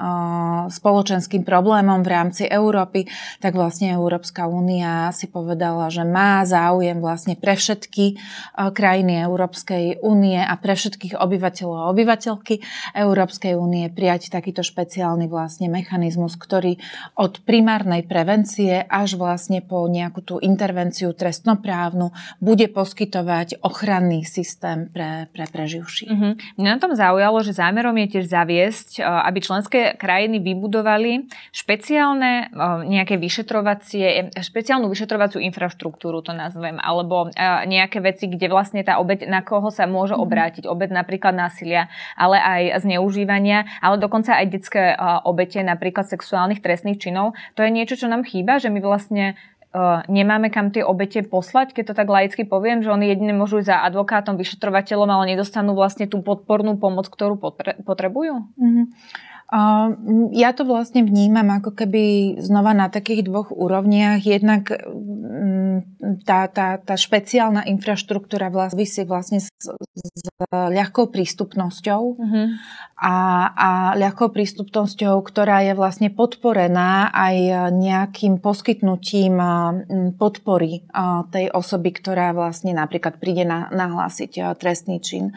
spoločenským 0.73 1.45
problémom 1.45 2.01
v 2.01 2.09
rámci 2.09 2.49
Európy, 2.49 3.05
tak 3.37 3.53
vlastne 3.53 3.93
Európska 3.93 4.49
únia 4.49 5.13
si 5.13 5.29
povedala, 5.29 5.50
povedala, 5.51 5.91
že 5.91 6.07
má 6.07 6.47
záujem 6.47 7.03
vlastne 7.03 7.35
pre 7.35 7.59
všetky 7.59 8.15
eh, 8.15 8.71
krajiny 8.71 9.27
Európskej 9.27 9.99
únie 9.99 10.39
a 10.39 10.55
pre 10.55 10.79
všetkých 10.79 11.19
obyvateľov 11.19 11.75
a 11.75 11.89
obyvateľky 11.91 12.63
Európskej 12.95 13.59
únie 13.59 13.91
prijať 13.91 14.31
takýto 14.31 14.63
špeciálny 14.63 15.27
vlastne 15.27 15.67
mechanizmus, 15.67 16.39
ktorý 16.39 16.79
od 17.19 17.43
primárnej 17.43 18.07
prevencie 18.07 18.79
až 18.87 19.19
vlastne 19.19 19.59
po 19.59 19.83
nejakú 19.91 20.23
tú 20.23 20.35
intervenciu 20.39 21.11
trestnoprávnu 21.11 22.15
bude 22.39 22.71
poskytovať 22.71 23.59
ochranný 23.59 24.23
systém 24.23 24.87
pre, 24.87 25.27
pre 25.35 25.51
preživších. 25.51 26.07
Mm-hmm. 26.07 26.33
Mňa 26.63 26.69
na 26.71 26.79
tom 26.79 26.95
zaujalo, 26.95 27.43
že 27.43 27.51
zámerom 27.51 27.99
je 27.99 28.07
tiež 28.15 28.31
zaviesť, 28.31 29.03
eh, 29.03 29.03
aby 29.03 29.43
členské 29.43 29.99
krajiny 29.99 30.39
vybudovali 30.39 31.27
špeciálne 31.51 32.47
eh, 32.47 32.71
nejaké 32.87 33.19
vyšetrovacie, 33.19 34.31
špeciálnu 34.39 34.87
vyšetrovaciu 34.87 35.40
infraštruktúru, 35.41 36.21
to 36.21 36.31
nazvem, 36.31 36.77
alebo 36.77 37.27
e, 37.27 37.43
nejaké 37.67 37.99
veci, 37.99 38.29
kde 38.29 38.47
vlastne 38.47 38.85
tá 38.85 39.01
obeď, 39.01 39.25
na 39.25 39.41
koho 39.41 39.73
sa 39.73 39.89
môže 39.89 40.13
mhm. 40.13 40.21
obrátiť. 40.21 40.63
Obeď 40.69 40.93
napríklad 40.93 41.33
násilia, 41.33 41.89
ale 42.13 42.37
aj 42.37 42.85
zneužívania, 42.85 43.65
ale 43.81 43.97
dokonca 43.97 44.37
aj 44.37 44.45
detské 44.47 44.93
e, 44.93 44.95
obete, 45.25 45.59
napríklad 45.61 46.05
sexuálnych 46.05 46.61
trestných 46.61 47.01
činov. 47.01 47.33
To 47.57 47.65
je 47.65 47.73
niečo, 47.73 47.97
čo 47.97 48.07
nám 48.07 48.23
chýba, 48.23 48.61
že 48.61 48.69
my 48.69 48.79
vlastne 48.79 49.35
Uh, 49.71 50.03
nemáme 50.11 50.51
kam 50.51 50.67
tie 50.67 50.83
obete 50.83 51.23
poslať, 51.23 51.71
keď 51.71 51.83
to 51.87 51.93
tak 51.95 52.11
laicky 52.11 52.43
poviem, 52.43 52.83
že 52.83 52.91
oni 52.91 53.07
jedine 53.07 53.31
môžu 53.31 53.63
ísť 53.63 53.71
za 53.71 53.77
advokátom, 53.87 54.35
vyšetrovateľom, 54.35 55.07
ale 55.07 55.31
nedostanú 55.31 55.71
vlastne 55.71 56.11
tú 56.11 56.19
podpornú 56.19 56.75
pomoc, 56.75 57.07
ktorú 57.07 57.39
potrebujú? 57.87 58.51
Mm-hmm. 58.59 58.85
Ja 60.31 60.55
to 60.55 60.63
vlastne 60.63 61.03
vnímam 61.03 61.51
ako 61.51 61.75
keby 61.75 62.35
znova 62.39 62.71
na 62.71 62.87
takých 62.87 63.27
dvoch 63.27 63.51
úrovniach. 63.51 64.23
Jednak 64.23 64.71
tá, 66.23 66.47
tá, 66.47 66.79
tá 66.79 66.95
špeciálna 66.95 67.67
infraštruktúra 67.67 68.47
vlastne 68.47 68.87
vlastne 69.03 69.43
s, 69.43 69.51
s 69.51 70.23
ľahkou 70.51 71.11
prístupnosťou 71.11 72.01
mm-hmm. 72.15 72.47
a, 72.95 73.15
a 73.51 73.69
ľahkou 73.99 74.31
prístupnosťou, 74.31 75.19
ktorá 75.19 75.67
je 75.67 75.73
vlastne 75.75 76.09
podporená 76.15 77.11
aj 77.11 77.35
nejakým 77.75 78.39
poskytnutím 78.39 79.35
podpory 80.15 80.87
tej 81.31 81.51
osoby, 81.51 81.91
ktorá 81.91 82.31
vlastne 82.31 82.71
napríklad 82.71 83.19
príde 83.19 83.43
na, 83.43 83.67
nahlásiť 83.71 84.55
trestný 84.55 85.03
čin. 85.03 85.35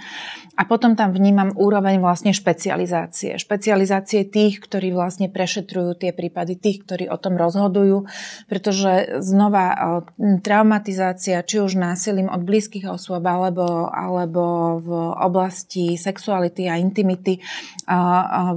A 0.54 0.70
potom 0.70 0.94
tam 0.94 1.10
vnímam 1.10 1.50
úroveň 1.58 1.98
vlastne 1.98 2.30
špecializácie. 2.30 3.42
Špecializácie 3.42 4.03
informácie 4.04 4.28
tých, 4.28 4.60
ktorí 4.60 4.92
vlastne 4.92 5.32
prešetrujú 5.32 5.96
tie 5.96 6.12
prípady, 6.12 6.60
tých, 6.60 6.84
ktorí 6.84 7.08
o 7.08 7.16
tom 7.16 7.40
rozhodujú, 7.40 8.04
pretože 8.52 9.24
znova 9.24 9.96
traumatizácia, 10.44 11.40
či 11.40 11.64
už 11.64 11.80
násilím 11.80 12.28
od 12.28 12.44
blízkych 12.44 12.84
osôb 12.84 13.24
alebo, 13.24 13.88
alebo 13.88 14.76
v 14.84 14.90
oblasti 15.16 15.96
sexuality 15.96 16.68
a 16.68 16.76
intimity 16.76 17.40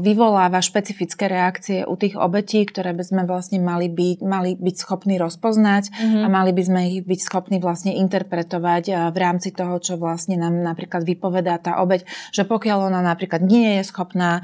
vyvoláva 0.03 0.59
špecifické 0.59 1.31
reakcie 1.31 1.87
u 1.87 1.95
tých 1.95 2.19
obetí, 2.19 2.67
ktoré 2.67 2.91
by 2.91 3.03
sme 3.07 3.21
vlastne 3.23 3.63
mali 3.63 3.87
byť, 3.87 4.17
mali 4.27 4.59
byť 4.59 4.75
schopní 4.75 5.15
rozpoznať 5.15 5.95
mm-hmm. 5.95 6.23
a 6.23 6.27
mali 6.27 6.51
by 6.51 6.63
sme 6.67 6.81
ich 6.91 7.07
byť 7.07 7.19
schopní 7.23 7.57
vlastne 7.63 7.95
interpretovať 7.95 9.15
v 9.15 9.17
rámci 9.17 9.55
toho, 9.55 9.79
čo 9.79 9.95
vlastne 9.95 10.35
nám 10.35 10.59
napríklad 10.59 11.07
vypovedá 11.07 11.55
tá 11.63 11.79
obeť, 11.79 12.03
že 12.35 12.43
pokiaľ 12.43 12.91
ona 12.91 12.99
napríklad 12.99 13.39
nie 13.47 13.79
je 13.79 13.83
schopná 13.87 14.43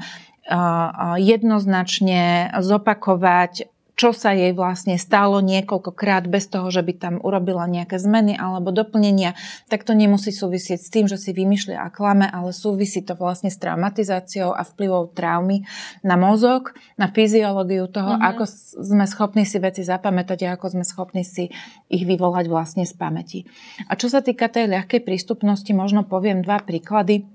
jednoznačne 1.18 2.52
zopakovať 2.60 3.74
čo 3.94 4.10
sa 4.10 4.34
jej 4.34 4.50
vlastne 4.50 4.98
stalo 4.98 5.38
niekoľkokrát 5.38 6.26
bez 6.26 6.50
toho, 6.50 6.66
že 6.66 6.82
by 6.82 6.92
tam 6.98 7.14
urobila 7.22 7.62
nejaké 7.70 7.94
zmeny 8.02 8.34
alebo 8.34 8.74
doplnenia, 8.74 9.38
tak 9.70 9.86
to 9.86 9.94
nemusí 9.94 10.34
súvisieť 10.34 10.80
s 10.82 10.90
tým, 10.90 11.06
že 11.06 11.14
si 11.14 11.30
vymýšľa 11.30 11.78
a 11.78 11.88
klame, 11.94 12.26
ale 12.26 12.50
súvisí 12.50 13.06
to 13.06 13.14
vlastne 13.14 13.54
s 13.54 13.58
traumatizáciou 13.62 14.50
a 14.50 14.66
vplyvou 14.66 15.14
traumy 15.14 15.62
na 16.02 16.18
mozog, 16.18 16.74
na 16.98 17.06
fyziológiu 17.06 17.86
toho, 17.86 18.18
mm-hmm. 18.18 18.30
ako 18.34 18.44
sme 18.82 19.06
schopní 19.06 19.46
si 19.46 19.62
veci 19.62 19.86
zapamätať 19.86 20.38
a 20.50 20.58
ako 20.58 20.74
sme 20.74 20.84
schopní 20.84 21.22
si 21.22 21.54
ich 21.86 22.02
vyvolať 22.02 22.50
vlastne 22.50 22.82
z 22.82 22.94
pamäti. 22.98 23.46
A 23.86 23.94
čo 23.94 24.10
sa 24.10 24.26
týka 24.26 24.50
tej 24.50 24.74
ľahkej 24.74 25.06
prístupnosti, 25.06 25.70
možno 25.70 26.02
poviem 26.02 26.42
dva 26.42 26.58
príklady 26.58 27.30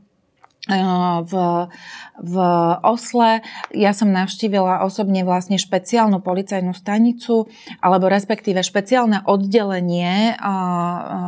v, 0.69 1.34
v 2.21 2.36
Osle. 2.86 3.41
Ja 3.73 3.89
som 3.97 4.13
navštívila 4.13 4.86
osobne 4.86 5.25
vlastne 5.25 5.58
špeciálnu 5.58 6.21
policajnú 6.21 6.77
stanicu, 6.77 7.49
alebo 7.82 8.05
respektíve 8.05 8.62
špeciálne 8.62 9.25
oddelenie 9.25 10.38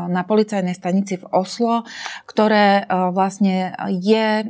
na 0.07 0.21
policajnej 0.27 0.77
stanici 0.77 1.17
v 1.17 1.25
Oslo, 1.33 1.89
ktoré 2.29 2.85
vlastne 3.09 3.73
je 3.89 4.45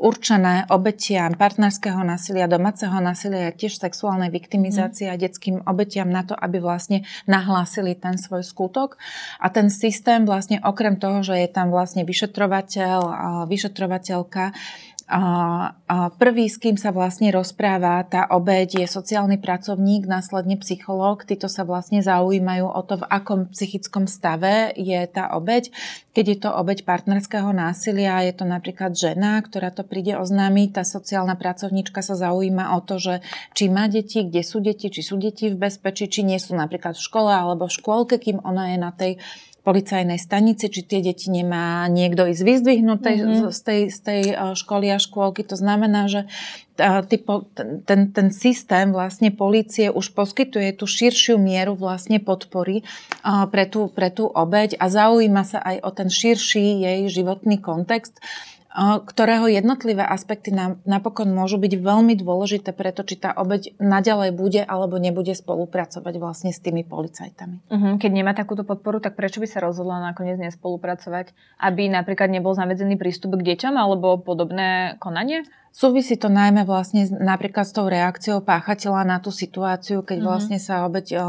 určené 0.00 0.64
obetiam 0.72 1.36
partnerského 1.36 2.00
násilia, 2.00 2.48
domáceho 2.48 2.96
násilia 3.04 3.52
tiež 3.52 3.76
sexuálnej 3.76 4.32
viktimizácie 4.32 5.12
a 5.12 5.20
detským 5.20 5.60
obetiam 5.68 6.08
na 6.08 6.24
to, 6.24 6.32
aby 6.32 6.56
vlastne 6.56 7.04
nahlásili 7.28 7.92
ten 7.98 8.16
svoj 8.16 8.40
skutok. 8.40 8.96
A 9.44 9.52
ten 9.52 9.68
systém 9.68 10.24
vlastne 10.24 10.62
okrem 10.64 10.96
toho, 10.96 11.20
že 11.20 11.36
je 11.36 11.48
tam 11.52 11.68
vlastne 11.68 12.06
vyšetrovateľ, 12.06 12.98
vyšetrovateľ 13.50 14.05
vyšetrovateľka. 14.06 14.54
A, 15.06 15.22
a 15.86 16.10
prvý, 16.18 16.50
s 16.50 16.58
kým 16.58 16.74
sa 16.74 16.90
vlastne 16.90 17.30
rozpráva 17.30 18.02
tá 18.10 18.26
obeď, 18.26 18.82
je 18.82 18.90
sociálny 18.90 19.38
pracovník, 19.38 20.02
následne 20.02 20.58
psychológ. 20.58 21.22
Títo 21.22 21.46
sa 21.46 21.62
vlastne 21.62 22.02
zaujímajú 22.02 22.66
o 22.66 22.82
to, 22.82 22.98
v 22.98 23.06
akom 23.06 23.46
psychickom 23.54 24.10
stave 24.10 24.74
je 24.74 24.98
tá 25.06 25.30
obeď. 25.38 25.70
Keď 26.10 26.24
je 26.26 26.38
to 26.42 26.50
obeď 26.50 26.82
partnerského 26.82 27.54
násilia, 27.54 28.18
je 28.26 28.34
to 28.34 28.50
napríklad 28.50 28.98
žena, 28.98 29.38
ktorá 29.46 29.70
to 29.70 29.86
príde 29.86 30.18
oznámiť, 30.18 30.74
tá 30.74 30.82
sociálna 30.82 31.38
pracovníčka 31.38 32.02
sa 32.02 32.18
zaujíma 32.18 32.74
o 32.74 32.82
to, 32.82 32.98
že 32.98 33.14
či 33.54 33.70
má 33.70 33.86
deti, 33.86 34.26
kde 34.26 34.42
sú 34.42 34.58
deti, 34.58 34.90
či 34.90 35.06
sú 35.06 35.22
deti 35.22 35.54
v 35.54 35.70
bezpečí, 35.70 36.10
či 36.10 36.26
nie 36.26 36.42
sú 36.42 36.58
napríklad 36.58 36.98
v 36.98 37.06
škole 37.06 37.30
alebo 37.30 37.70
v 37.70 37.76
škôlke, 37.78 38.18
kým 38.18 38.42
ona 38.42 38.74
je 38.74 38.78
na 38.82 38.90
tej 38.90 39.22
policajnej 39.66 40.22
stanici, 40.22 40.70
či 40.70 40.86
tie 40.86 41.02
deti 41.02 41.26
nemá 41.26 41.90
niekto 41.90 42.22
ísť 42.30 42.42
vyzdvihnúť 42.46 42.98
mm-hmm. 43.02 43.50
z, 43.50 43.60
tej, 43.66 43.80
z 43.90 43.98
tej 43.98 44.22
eh, 44.30 44.54
školy 44.54 44.94
a 44.94 45.02
škôlky. 45.02 45.42
To 45.50 45.58
znamená, 45.58 46.06
že 46.06 46.30
eh, 46.78 47.02
ten, 47.82 48.00
ten 48.14 48.28
systém 48.30 48.94
vlastne 48.94 49.34
policie 49.34 49.90
už 49.90 50.14
poskytuje 50.14 50.78
tú 50.78 50.86
širšiu 50.86 51.34
mieru 51.42 51.74
vlastne 51.74 52.22
podpory 52.22 52.86
eh, 52.86 53.44
pre 53.50 53.66
tú, 53.66 53.90
pre 53.90 54.14
tú 54.14 54.30
obeď 54.30 54.78
a 54.78 54.86
zaujíma 54.86 55.42
sa 55.42 55.58
aj 55.58 55.76
o 55.82 55.90
ten 55.90 56.06
širší 56.06 56.86
jej 56.86 57.00
životný 57.10 57.58
kontext 57.58 58.22
ktorého 58.76 59.48
jednotlivé 59.48 60.04
aspekty 60.04 60.52
napokon 60.84 61.32
môžu 61.32 61.56
byť 61.56 61.72
veľmi 61.80 62.12
dôležité 62.20 62.76
preto, 62.76 63.08
či 63.08 63.16
tá 63.16 63.32
obeď 63.32 63.72
naďalej 63.80 64.36
bude 64.36 64.60
alebo 64.60 65.00
nebude 65.00 65.32
spolupracovať 65.32 66.14
vlastne 66.20 66.52
s 66.52 66.60
tými 66.60 66.84
policajtami. 66.84 67.56
Uh-huh. 67.72 67.94
Keď 67.96 68.10
nemá 68.12 68.36
takúto 68.36 68.68
podporu, 68.68 69.00
tak 69.00 69.16
prečo 69.16 69.40
by 69.40 69.48
sa 69.48 69.64
rozhodla 69.64 70.04
nakoniec 70.04 70.36
nespolupracovať? 70.36 71.32
Aby 71.56 71.88
napríklad 71.88 72.28
nebol 72.28 72.52
zamedzený 72.52 73.00
prístup 73.00 73.40
k 73.40 73.56
deťom 73.56 73.74
alebo 73.80 74.20
podobné 74.20 75.00
konanie? 75.00 75.48
Súvisí 75.76 76.16
to 76.16 76.32
najmä 76.32 76.64
vlastne 76.64 77.04
napríklad 77.04 77.68
s 77.68 77.76
tou 77.76 77.84
reakciou 77.84 78.40
páchateľa 78.40 79.04
na 79.04 79.20
tú 79.20 79.28
situáciu, 79.28 80.00
keď 80.00 80.16
mm-hmm. 80.16 80.32
vlastne 80.32 80.56
sa 80.56 80.88
obeď 80.88 81.20
o, 81.20 81.20
o, 81.20 81.28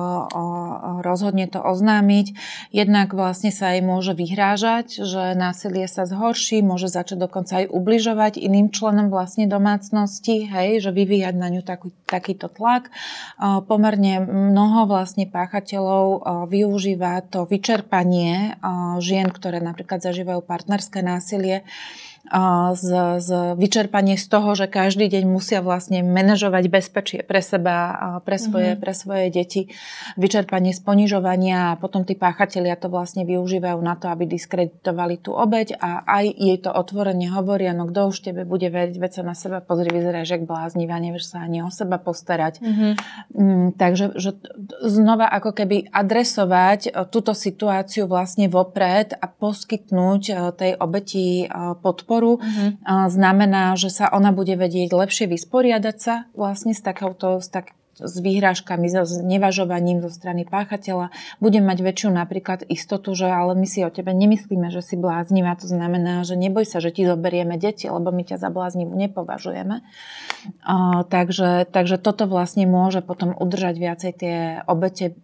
rozhodne 1.03 1.51
to 1.51 1.59
oznámiť. 1.59 2.31
Jednak 2.71 3.11
vlastne 3.11 3.51
sa 3.51 3.75
jej 3.75 3.83
môže 3.83 4.15
vyhrážať, 4.15 5.03
že 5.03 5.35
násilie 5.35 5.83
sa 5.91 6.07
zhorší, 6.07 6.63
môže 6.63 6.87
začať 6.87 7.27
dokonca 7.27 7.59
aj 7.59 7.75
ubližovať 7.75 8.39
iným 8.39 8.71
členom 8.71 9.11
vlastne 9.11 9.51
domácnosti, 9.51 10.47
hej, 10.47 10.79
že 10.79 10.95
vyvíjať 10.95 11.35
na 11.35 11.51
ňu 11.51 11.67
taký, 11.67 11.91
takýto 12.07 12.47
tlak. 12.47 12.87
O, 13.43 13.59
pomerne 13.67 14.23
mnoho 14.23 14.87
vlastne 14.87 15.27
páchateľov 15.27 16.05
o, 16.07 16.19
využíva 16.47 17.19
to 17.27 17.43
vyčerpanie 17.43 18.55
o, 18.63 19.03
žien, 19.03 19.27
ktoré 19.27 19.59
napríklad 19.59 19.99
zažívajú 19.99 20.39
partnerské 20.39 21.03
násilie, 21.03 21.67
z, 22.75 22.87
z 23.23 23.29
vyčerpanie 23.55 24.19
z 24.19 24.25
toho, 24.27 24.53
že 24.53 24.67
každý 24.67 25.07
deň 25.07 25.23
musia 25.25 25.59
vlastne 25.63 26.03
manažovať 26.03 26.63
bezpečie 26.67 27.19
pre 27.23 27.39
seba, 27.39 28.19
pre 28.27 28.35
svoje, 28.35 28.75
mm-hmm. 28.75 28.83
pre 28.83 28.93
svoje 28.93 29.25
deti, 29.31 29.61
vyčerpanie 30.19 30.75
z 30.75 30.83
ponižovania 30.83 31.73
a 31.73 31.77
potom 31.79 32.03
tí 32.03 32.19
páchatelia 32.19 32.75
to 32.75 32.91
vlastne 32.91 33.23
využívajú 33.23 33.79
na 33.79 33.95
to, 33.95 34.11
aby 34.11 34.27
diskreditovali 34.27 35.23
tú 35.23 35.31
obeď 35.31 35.79
a 35.79 36.03
aj 36.03 36.25
jej 36.35 36.57
to 36.59 36.71
otvorene 36.73 37.31
hovoria, 37.31 37.71
no 37.71 37.87
kto 37.87 38.11
už 38.11 38.17
tebe 38.27 38.43
bude 38.43 38.67
veriť, 38.67 38.95
veď 38.99 39.11
sa 39.11 39.23
na 39.23 39.35
seba 39.37 39.63
pozri, 39.63 39.87
vyzeráš 39.87 40.35
jak 40.35 40.43
bláznivá, 40.43 40.99
nevieš 40.99 41.31
sa 41.31 41.47
ani 41.47 41.63
o 41.63 41.71
seba 41.71 41.95
postarať. 42.01 42.59
Mm-hmm. 42.59 42.91
Mm, 43.37 43.67
takže 43.79 44.17
že 44.19 44.35
znova 44.83 45.29
ako 45.31 45.55
keby 45.55 45.87
adresovať 45.93 46.79
e, 46.87 46.89
túto 47.07 47.31
situáciu 47.31 48.09
vlastne 48.09 48.49
vopred 48.49 49.15
a 49.15 49.25
poskytnúť 49.29 50.21
e, 50.27 50.33
tej 50.57 50.71
obeti 50.81 51.45
e, 51.45 51.47
podporu 51.79 52.16
podporu. 52.17 52.41
Uh-huh. 52.41 53.09
Znamená, 53.09 53.77
že 53.77 53.93
sa 53.93 54.09
ona 54.09 54.33
bude 54.33 54.57
vedieť 54.57 54.89
lepšie 54.89 55.29
vysporiadať 55.29 55.97
sa 56.01 56.15
vlastne 56.33 56.73
s 56.73 56.81
takouto, 56.81 57.37
s 57.37 57.47
tak, 57.53 57.77
s 57.97 58.13
výhrážkami, 58.21 58.89
s 58.89 59.21
nevažovaním 59.25 60.05
zo 60.05 60.13
strany 60.13 60.45
páchateľa. 60.45 61.09
Budem 61.41 61.65
mať 61.65 61.81
väčšiu 61.81 62.09
napríklad 62.13 62.61
istotu, 62.69 63.17
že 63.17 63.25
ale 63.25 63.57
my 63.57 63.65
si 63.65 63.81
o 63.81 63.89
tebe 63.89 64.13
nemyslíme, 64.13 64.69
že 64.69 64.85
si 64.85 64.93
bláznivá. 64.97 65.57
To 65.57 65.65
znamená, 65.65 66.21
že 66.21 66.37
neboj 66.37 66.65
sa, 66.65 66.77
že 66.77 66.93
ti 66.93 67.09
zoberieme 67.09 67.57
deti, 67.57 67.89
lebo 67.89 68.13
my 68.13 68.21
ťa 68.21 68.37
za 68.37 68.49
bláznivú 68.53 68.93
nepovažujeme. 68.93 69.81
Uh, 70.61 71.01
takže, 71.09 71.65
takže 71.73 71.97
toto 71.97 72.29
vlastne 72.29 72.69
môže 72.69 73.01
potom 73.01 73.33
udržať 73.33 73.75
viacej 73.81 74.11
tie 74.13 74.35
obete 74.69 75.17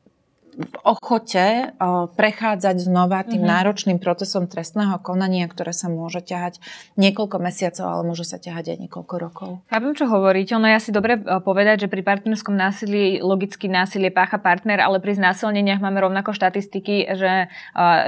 v 0.53 0.75
ochote 0.85 1.73
prechádzať 2.13 2.75
znova 2.77 3.25
tým 3.25 3.41
mm-hmm. 3.41 3.53
náročným 3.53 3.97
procesom 3.97 4.45
trestného 4.45 5.01
konania, 5.01 5.49
ktoré 5.49 5.73
sa 5.73 5.89
môže 5.89 6.21
ťahať 6.21 6.61
niekoľko 6.95 7.37
mesiacov, 7.41 7.85
ale 7.89 8.03
môže 8.05 8.25
sa 8.25 8.37
ťahať 8.37 8.73
aj 8.73 8.77
niekoľko 8.85 9.15
rokov. 9.17 9.49
Chápem, 9.67 9.93
čo 9.97 10.05
hovoríte. 10.05 10.53
Ono 10.55 10.69
je 10.69 10.75
asi 10.77 10.93
dobre 10.93 11.17
povedať, 11.19 11.85
že 11.85 11.91
pri 11.91 12.05
partnerskom 12.05 12.53
násilí 12.53 13.19
logicky 13.23 13.65
násilie 13.65 14.13
pácha 14.13 14.37
partner, 14.37 14.79
ale 14.81 15.01
pri 15.01 15.17
znásilneniach 15.17 15.81
máme 15.81 15.99
rovnako 16.03 16.37
štatistiky, 16.37 17.17
že 17.17 17.49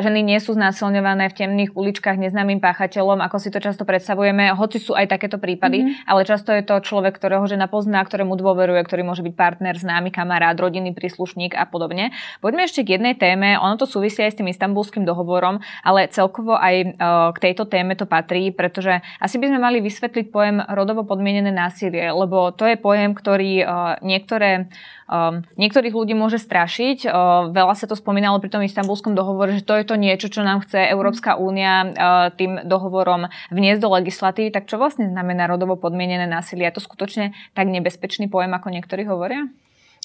ženy 0.01 0.21
nie 0.21 0.37
sú 0.37 0.53
znásilňované 0.53 1.33
v 1.33 1.37
temných 1.37 1.73
uličkách 1.73 2.21
neznámym 2.21 2.61
páchateľom, 2.61 3.19
ako 3.25 3.37
si 3.41 3.49
to 3.49 3.57
často 3.57 3.83
predstavujeme, 3.83 4.53
hoci 4.53 4.77
sú 4.77 4.93
aj 4.93 5.09
takéto 5.09 5.41
prípady, 5.41 5.81
mm-hmm. 5.81 6.09
ale 6.09 6.21
často 6.27 6.53
je 6.53 6.61
to 6.61 6.77
človek, 6.83 7.17
ktorého 7.17 7.45
žena 7.49 7.65
pozná, 7.65 8.05
ktorému 8.05 8.37
dôveruje, 8.37 8.81
ktorý 8.85 9.01
môže 9.01 9.25
byť 9.25 9.33
partner, 9.33 9.73
známy 9.75 10.13
kamarát, 10.13 10.53
rodinný 10.55 10.93
príslušník 10.93 11.57
a 11.57 11.65
podobne. 11.65 12.13
Poďme 12.43 12.67
ešte 12.67 12.83
k 12.83 12.99
jednej 12.99 13.15
téme. 13.15 13.59
Ono 13.59 13.75
to 13.75 13.87
súvisí 13.87 14.23
aj 14.23 14.35
s 14.35 14.39
tým 14.39 14.49
istambulským 14.51 15.03
dohovorom, 15.03 15.61
ale 15.83 16.11
celkovo 16.11 16.55
aj 16.55 16.75
e, 16.75 16.87
k 17.31 17.37
tejto 17.39 17.67
téme 17.67 17.93
to 17.93 18.09
patrí, 18.09 18.51
pretože 18.51 19.03
asi 19.19 19.35
by 19.37 19.51
sme 19.51 19.59
mali 19.59 19.77
vysvetliť 19.79 20.25
pojem 20.31 20.63
rodovo 20.71 21.07
podmienené 21.07 21.51
násilie, 21.51 22.11
lebo 22.11 22.51
to 22.55 22.67
je 22.67 22.75
pojem, 22.79 23.15
ktorý 23.15 23.51
e, 23.61 23.65
niektoré 24.03 24.67
Um, 25.05 25.45
niektorých 25.61 25.93
ľudí 25.93 26.17
môže 26.17 26.41
strašiť. 26.41 27.05
Veľa 27.53 27.75
sa 27.77 27.85
to 27.85 27.93
spomínalo 27.93 28.41
pri 28.41 28.49
tom 28.49 28.65
istambulskom 28.65 29.13
dohovore, 29.13 29.53
že 29.53 29.61
to 29.61 29.77
je 29.77 29.85
to 29.85 30.01
niečo, 30.01 30.33
čo 30.33 30.41
nám 30.41 30.65
chce 30.65 30.81
Európska 30.89 31.37
únia 31.37 31.93
tým 32.33 32.65
dohovorom 32.65 33.29
vniesť 33.53 33.85
do 33.85 33.93
legislatívy. 33.93 34.49
Tak 34.49 34.65
čo 34.65 34.81
vlastne 34.81 35.05
znamená 35.05 35.45
rodovo 35.45 35.77
podmienené 35.77 36.25
násilie? 36.25 36.65
Je 36.65 36.81
to 36.81 36.81
skutočne 36.81 37.37
tak 37.53 37.69
nebezpečný 37.69 38.33
pojem, 38.33 38.57
ako 38.57 38.73
niektorí 38.73 39.05
hovoria? 39.05 39.45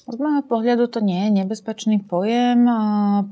Z 0.01 0.17
môjho 0.17 0.41
pohľadu 0.49 0.89
to 0.89 1.05
nie 1.05 1.29
je 1.29 1.45
nebezpečný 1.45 2.01
pojem. 2.09 2.65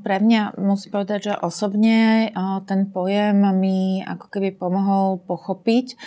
Pre 0.05 0.17
mňa 0.21 0.61
musím 0.61 0.93
povedať, 0.93 1.33
že 1.33 1.33
osobne 1.41 2.29
ten 2.69 2.85
pojem 2.87 3.41
mi 3.57 4.05
ako 4.05 4.29
keby 4.29 4.53
pomohol 4.53 5.17
pochopiť 5.17 5.97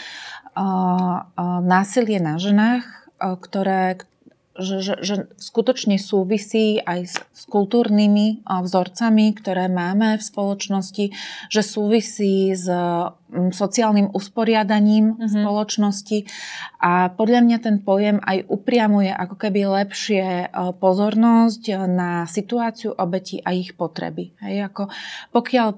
násilie 1.66 2.22
na 2.22 2.38
ženách, 2.38 2.84
ktoré, 3.18 4.00
že, 4.54 4.84
že, 4.84 4.94
že 5.02 5.14
skutočne 5.40 5.98
súvisí 5.98 6.78
aj 6.78 7.00
s, 7.10 7.16
s 7.18 7.42
kultúrnymi 7.48 8.46
vzorcami, 8.46 9.34
ktoré 9.34 9.66
máme 9.66 10.20
v 10.20 10.22
spoločnosti, 10.22 11.10
že 11.50 11.62
súvisí 11.64 12.52
s 12.52 12.68
sociálnym 13.32 14.12
usporiadaním 14.12 15.16
mm-hmm. 15.16 15.28
spoločnosti 15.32 16.18
a 16.82 17.08
podľa 17.08 17.40
mňa 17.48 17.58
ten 17.64 17.76
pojem 17.80 18.20
aj 18.20 18.44
upriamuje 18.52 19.08
ako 19.08 19.34
keby 19.40 19.60
lepšie 19.82 20.52
pozornosť 20.76 21.88
na 21.88 22.28
situáciu 22.28 22.92
obeti 22.92 23.40
a 23.40 23.56
ich 23.56 23.72
potreby. 23.72 24.36
Hej, 24.44 24.68
ako 24.68 24.92
pokiaľ 25.32 25.68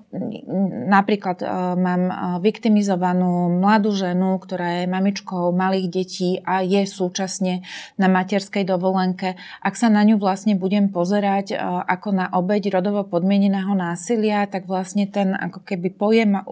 napríklad 0.91 1.39
mám 1.79 2.03
viktimizovanú 2.43 3.63
mladú 3.63 3.95
ženu, 3.95 4.37
ktorá 4.43 4.83
je 4.83 4.91
mamičkou 4.91 5.55
malých 5.55 5.87
detí 5.93 6.31
a 6.43 6.67
je 6.67 6.83
súčasne 6.89 7.63
na 8.01 8.11
materskej 8.11 8.67
dovolenke, 8.67 9.39
ak 9.63 9.75
sa 9.79 9.87
na 9.87 10.03
ňu 10.03 10.19
vlastne 10.19 10.59
budem 10.59 10.91
pozerať 10.91 11.55
ako 11.87 12.09
na 12.11 12.27
obeď 12.35 12.75
rodovo 12.75 13.07
podmieneného 13.07 13.77
násilia, 13.77 14.49
tak 14.51 14.67
vlastne 14.67 15.07
ten 15.07 15.37
ako 15.37 15.63
keby 15.63 15.89
pojem 15.95 16.43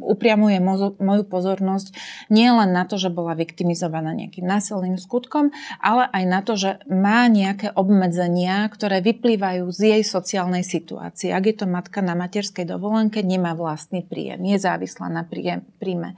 upriamuje 0.00 0.60
moju 0.98 1.24
pozornosť 1.28 1.92
nie 2.32 2.48
len 2.48 2.72
na 2.72 2.84
to, 2.84 2.96
že 2.96 3.12
bola 3.12 3.36
viktimizovaná 3.36 4.12
nejakým 4.16 4.44
násilným 4.44 4.96
skutkom, 5.00 5.52
ale 5.80 6.08
aj 6.10 6.24
na 6.24 6.40
to, 6.44 6.56
že 6.56 6.80
má 6.88 7.28
nejaké 7.28 7.72
obmedzenia, 7.76 8.66
ktoré 8.72 9.04
vyplývajú 9.04 9.68
z 9.70 9.80
jej 9.96 10.02
sociálnej 10.02 10.64
situácii. 10.66 11.32
Ak 11.32 11.44
je 11.46 11.56
to 11.56 11.66
matka 11.68 12.00
na 12.00 12.16
materskej 12.18 12.66
dovolenke, 12.66 13.20
nemá 13.20 13.52
vlastný 13.52 14.02
príjem, 14.04 14.42
je 14.46 14.58
závislá 14.58 15.12
na 15.12 15.22
príjme, 15.22 16.16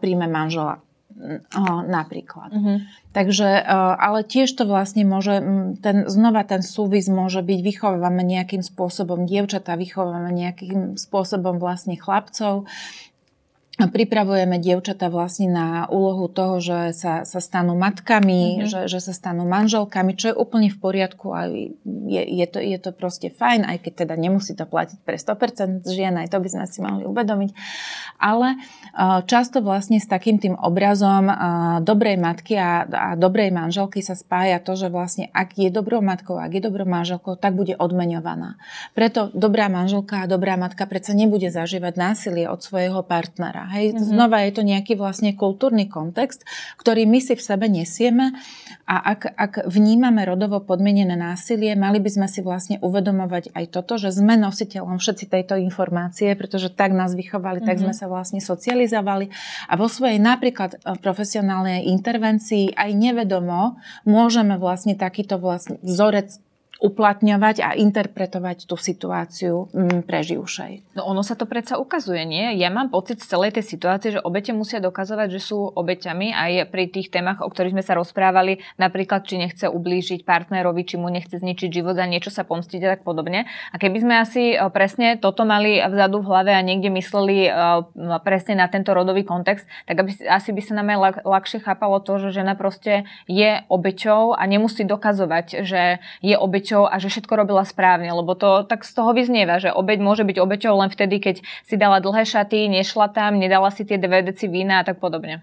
príjme 0.00 0.26
manžela 0.26 0.80
napríklad. 1.86 2.50
Uh-huh. 2.54 2.78
Takže, 3.10 3.48
e, 3.60 3.74
ale 3.98 4.22
tiež 4.22 4.54
to 4.54 4.64
vlastne 4.64 5.02
môže, 5.02 5.42
ten, 5.82 6.06
znova 6.06 6.46
ten 6.46 6.62
súvis 6.62 7.10
môže 7.10 7.42
byť, 7.42 7.60
vychovávame 7.60 8.22
nejakým 8.22 8.62
spôsobom 8.62 9.26
dievčatá, 9.26 9.74
vychovávame 9.74 10.30
nejakým 10.30 10.94
spôsobom 10.94 11.58
vlastne 11.58 11.98
chlapcov 11.98 12.70
pripravujeme 13.78 14.58
dievčata 14.58 15.06
vlastne 15.06 15.54
na 15.54 15.86
úlohu 15.86 16.26
toho, 16.26 16.58
že 16.58 16.90
sa, 16.98 17.22
sa 17.22 17.38
stanú 17.38 17.78
matkami, 17.78 18.58
mm-hmm. 18.58 18.66
že, 18.66 18.80
že 18.90 18.98
sa 18.98 19.14
stanú 19.14 19.46
manželkami, 19.46 20.18
čo 20.18 20.34
je 20.34 20.34
úplne 20.34 20.66
v 20.66 20.78
poriadku 20.82 21.30
a 21.30 21.46
je, 21.46 22.22
je, 22.26 22.46
to, 22.50 22.58
je 22.58 22.78
to 22.82 22.90
proste 22.90 23.30
fajn, 23.38 23.62
aj 23.62 23.78
keď 23.86 23.92
teda 24.02 24.14
nemusí 24.18 24.58
to 24.58 24.66
platiť 24.66 24.98
pre 25.06 25.14
100% 25.14 25.86
žien, 25.86 26.10
aj 26.18 26.26
to 26.26 26.42
by 26.42 26.48
sme 26.50 26.66
si 26.66 26.82
mohli 26.82 27.06
uvedomiť. 27.06 27.50
Ale 28.18 28.58
často 29.30 29.62
vlastne 29.62 30.02
s 30.02 30.10
takým 30.10 30.42
tým 30.42 30.58
obrazom 30.58 31.30
dobrej 31.86 32.18
matky 32.18 32.58
a, 32.58 32.82
a 32.82 33.08
dobrej 33.14 33.54
manželky 33.54 34.02
sa 34.02 34.18
spája 34.18 34.58
to, 34.58 34.74
že 34.74 34.90
vlastne 34.90 35.30
ak 35.30 35.54
je 35.54 35.70
dobrou 35.70 36.02
matkou, 36.02 36.34
ak 36.34 36.50
je 36.50 36.62
dobrou 36.66 36.82
manželkou, 36.82 37.38
tak 37.38 37.54
bude 37.54 37.78
odmeňovaná. 37.78 38.58
Preto 38.98 39.30
dobrá 39.30 39.70
manželka 39.70 40.26
a 40.26 40.30
dobrá 40.30 40.58
matka 40.58 40.82
predsa 40.90 41.14
nebude 41.14 41.46
zažívať 41.46 41.94
násilie 41.94 42.50
od 42.50 42.58
svojho 42.58 43.06
partnera. 43.06 43.67
Hej, 43.68 43.94
mm-hmm. 43.94 44.08
znova 44.08 44.42
je 44.48 44.52
to 44.56 44.62
nejaký 44.64 44.96
vlastne 44.96 45.36
kultúrny 45.36 45.86
kontext, 45.86 46.42
ktorý 46.80 47.04
my 47.04 47.20
si 47.20 47.36
v 47.36 47.42
sebe 47.44 47.68
nesieme 47.68 48.32
a 48.88 48.96
ak, 49.14 49.20
ak 49.36 49.52
vnímame 49.68 50.24
rodovo 50.24 50.64
podmienené 50.64 51.12
násilie, 51.12 51.76
mali 51.76 52.00
by 52.00 52.10
sme 52.10 52.26
si 52.26 52.40
vlastne 52.40 52.80
uvedomovať 52.80 53.52
aj 53.52 53.64
toto, 53.68 54.00
že 54.00 54.10
sme 54.16 54.40
nositeľom 54.40 54.96
všetci 54.96 55.28
tejto 55.28 55.60
informácie, 55.60 56.32
pretože 56.32 56.72
tak 56.72 56.96
nás 56.96 57.12
vychovali, 57.12 57.60
mm-hmm. 57.60 57.68
tak 57.68 57.84
sme 57.84 57.92
mhm. 57.92 57.98
sa 58.00 58.06
vlastne 58.08 58.40
socializovali 58.40 59.28
a 59.68 59.76
vo 59.76 59.86
svojej 59.86 60.16
napríklad 60.16 60.80
e, 60.80 60.96
profesionálnej 60.96 61.84
intervencii 61.92 62.72
aj 62.72 62.90
nevedomo 62.96 63.76
môžeme 64.08 64.56
vlastne 64.56 64.96
takýto 64.96 65.36
vlastne 65.36 65.76
vzorec 65.84 66.47
uplatňovať 66.78 67.56
a 67.58 67.74
interpretovať 67.74 68.70
tú 68.70 68.78
situáciu 68.78 69.66
mm, 69.74 70.06
preživšej. 70.06 70.94
No 70.94 71.10
ono 71.10 71.26
sa 71.26 71.34
to 71.34 71.50
predsa 71.50 71.74
ukazuje, 71.74 72.22
nie? 72.22 72.54
Ja 72.54 72.70
mám 72.70 72.94
pocit 72.94 73.18
z 73.18 73.34
celej 73.34 73.58
tej 73.58 73.66
situácie, 73.66 74.14
že 74.14 74.22
obete 74.22 74.54
musia 74.54 74.78
dokazovať, 74.78 75.28
že 75.34 75.40
sú 75.42 75.58
obeťami 75.58 76.30
aj 76.30 76.70
pri 76.70 76.86
tých 76.86 77.10
témach, 77.10 77.42
o 77.42 77.50
ktorých 77.50 77.74
sme 77.74 77.82
sa 77.82 77.98
rozprávali, 77.98 78.62
napríklad 78.78 79.26
či 79.26 79.42
nechce 79.42 79.66
ublížiť 79.66 80.22
partnerovi, 80.22 80.86
či 80.86 81.02
mu 81.02 81.10
nechce 81.10 81.34
zničiť 81.42 81.82
život 81.82 81.98
a 81.98 82.06
niečo 82.06 82.30
sa 82.30 82.46
pomstiť 82.46 82.80
a 82.86 82.88
tak 82.94 83.02
podobne. 83.02 83.50
A 83.74 83.76
keby 83.82 83.98
sme 83.98 84.14
asi 84.14 84.54
e, 84.54 84.56
presne 84.70 85.18
toto 85.18 85.42
mali 85.42 85.82
vzadu 85.82 86.22
v 86.22 86.30
hlave 86.30 86.52
a 86.54 86.62
niekde 86.62 86.94
mysleli 86.94 87.50
e, 87.50 87.50
presne 88.22 88.62
na 88.62 88.70
tento 88.70 88.94
rodový 88.94 89.26
kontext, 89.26 89.66
tak 89.90 89.98
aby, 89.98 90.14
asi 90.30 90.54
by 90.54 90.62
sa 90.62 90.78
nám 90.78 90.94
aj 90.94 91.26
ľahšie 91.26 91.58
chápalo 91.58 91.98
to, 91.98 92.22
že 92.22 92.38
žena 92.38 92.54
proste 92.54 93.02
je 93.26 93.66
obeťou 93.66 94.38
a 94.38 94.42
nemusí 94.46 94.86
dokazovať, 94.86 95.66
že 95.66 95.98
je 96.22 96.38
obeťou 96.38 96.67
obeťou 96.68 96.84
a 96.84 97.00
že 97.00 97.08
všetko 97.08 97.32
robila 97.32 97.64
správne, 97.64 98.12
lebo 98.12 98.36
to 98.36 98.68
tak 98.68 98.84
z 98.84 98.92
toho 98.92 99.16
vyznieva, 99.16 99.56
že 99.56 99.72
obeť 99.72 99.98
môže 100.04 100.24
byť 100.28 100.36
obeťou 100.36 100.76
len 100.76 100.92
vtedy, 100.92 101.16
keď 101.16 101.36
si 101.64 101.74
dala 101.80 102.04
dlhé 102.04 102.28
šaty, 102.28 102.68
nešla 102.68 103.08
tam, 103.08 103.40
nedala 103.40 103.72
si 103.72 103.88
tie 103.88 103.96
dve 103.96 104.20
deci 104.20 104.52
vína 104.52 104.84
a 104.84 104.86
tak 104.86 105.00
podobne. 105.00 105.40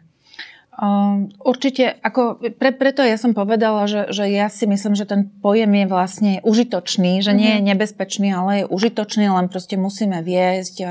Um, 0.76 1.32
určite, 1.40 1.96
ako 2.04 2.36
pre, 2.60 2.76
preto 2.76 3.00
ja 3.00 3.16
som 3.16 3.32
povedala, 3.32 3.88
že, 3.88 4.12
že 4.12 4.28
ja 4.28 4.52
si 4.52 4.68
myslím, 4.68 4.92
že 4.92 5.08
ten 5.08 5.32
pojem 5.40 5.72
je 5.72 5.86
vlastne 5.88 6.32
užitočný, 6.44 7.24
že 7.24 7.32
nie 7.32 7.56
je 7.56 7.62
mhm. 7.64 7.68
nebezpečný, 7.72 8.28
ale 8.36 8.52
je 8.60 8.66
užitočný, 8.68 9.32
len 9.32 9.48
proste 9.48 9.80
musíme 9.80 10.20
viesť 10.20 10.76
uh, 10.84 10.90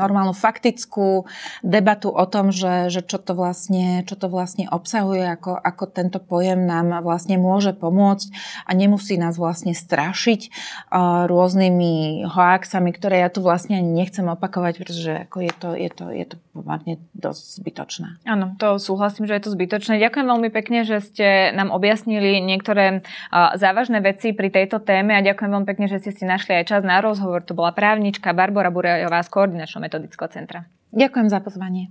normálnu 0.00 0.32
faktickú 0.32 1.28
debatu 1.60 2.08
o 2.08 2.24
tom, 2.24 2.48
že, 2.48 2.88
že 2.88 3.04
čo, 3.04 3.20
to 3.20 3.36
vlastne, 3.36 4.08
čo 4.08 4.16
to 4.16 4.32
vlastne 4.32 4.72
obsahuje, 4.72 5.28
ako, 5.36 5.52
ako 5.52 5.84
tento 5.92 6.16
pojem 6.16 6.64
nám 6.64 7.04
vlastne 7.04 7.36
môže 7.36 7.76
pomôcť 7.76 8.32
a 8.64 8.72
nemusí 8.72 9.20
nás 9.20 9.36
vlastne 9.36 9.76
strašiť 9.76 10.40
uh, 10.48 11.28
rôznymi 11.28 12.24
hoaxami, 12.24 12.88
ktoré 12.96 13.20
ja 13.20 13.28
tu 13.28 13.44
vlastne 13.44 13.84
nechcem 13.84 14.24
opakovať, 14.24 14.74
pretože 14.80 15.12
ako 15.28 15.44
je 15.44 15.52
to, 15.52 15.70
je 15.76 15.90
to, 15.92 16.04
je 16.08 16.24
to 16.24 16.36
pomerne 16.56 16.96
dosť 17.12 17.42
zbytočné. 17.60 18.08
Áno, 18.24 18.56
to 18.56 18.80
súhlasím 18.80 19.09
súhlasím, 19.10 19.26
že 19.26 19.34
je 19.34 19.44
to 19.44 19.54
zbytočné. 19.58 19.98
Ďakujem 19.98 20.26
veľmi 20.30 20.50
pekne, 20.54 20.86
že 20.86 21.02
ste 21.02 21.50
nám 21.50 21.74
objasnili 21.74 22.38
niektoré 22.38 23.02
závažné 23.34 23.98
veci 23.98 24.30
pri 24.30 24.54
tejto 24.54 24.78
téme 24.78 25.18
a 25.18 25.20
ďakujem 25.26 25.50
veľmi 25.50 25.66
pekne, 25.66 25.90
že 25.90 25.98
ste 25.98 26.14
si 26.14 26.22
našli 26.22 26.62
aj 26.62 26.70
čas 26.70 26.82
na 26.86 27.02
rozhovor. 27.02 27.42
To 27.42 27.58
bola 27.58 27.74
právnička 27.74 28.30
Barbara 28.30 28.70
Burajová 28.70 29.18
z 29.26 29.28
Koordinačno-metodického 29.34 30.30
centra. 30.30 30.70
Ďakujem 30.94 31.26
za 31.26 31.42
pozvanie. 31.42 31.90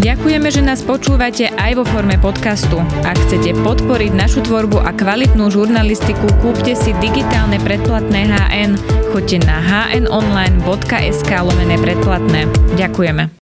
Ďakujeme, 0.00 0.48
že 0.48 0.64
nás 0.64 0.80
počúvate 0.80 1.52
aj 1.60 1.76
vo 1.76 1.84
forme 1.84 2.16
podcastu. 2.16 2.80
Ak 3.04 3.20
chcete 3.28 3.52
podporiť 3.60 4.16
našu 4.16 4.40
tvorbu 4.48 4.80
a 4.80 4.96
kvalitnú 4.96 5.52
žurnalistiku, 5.52 6.24
kúpte 6.40 6.72
si 6.72 6.96
digitálne 7.04 7.60
predplatné 7.60 8.32
HN. 8.32 8.80
Choďte 9.12 9.44
na 9.44 9.60
hnonline.sk 9.60 11.30
lomené 11.44 11.76
predplatné. 11.76 12.48
Ďakujeme. 12.80 13.39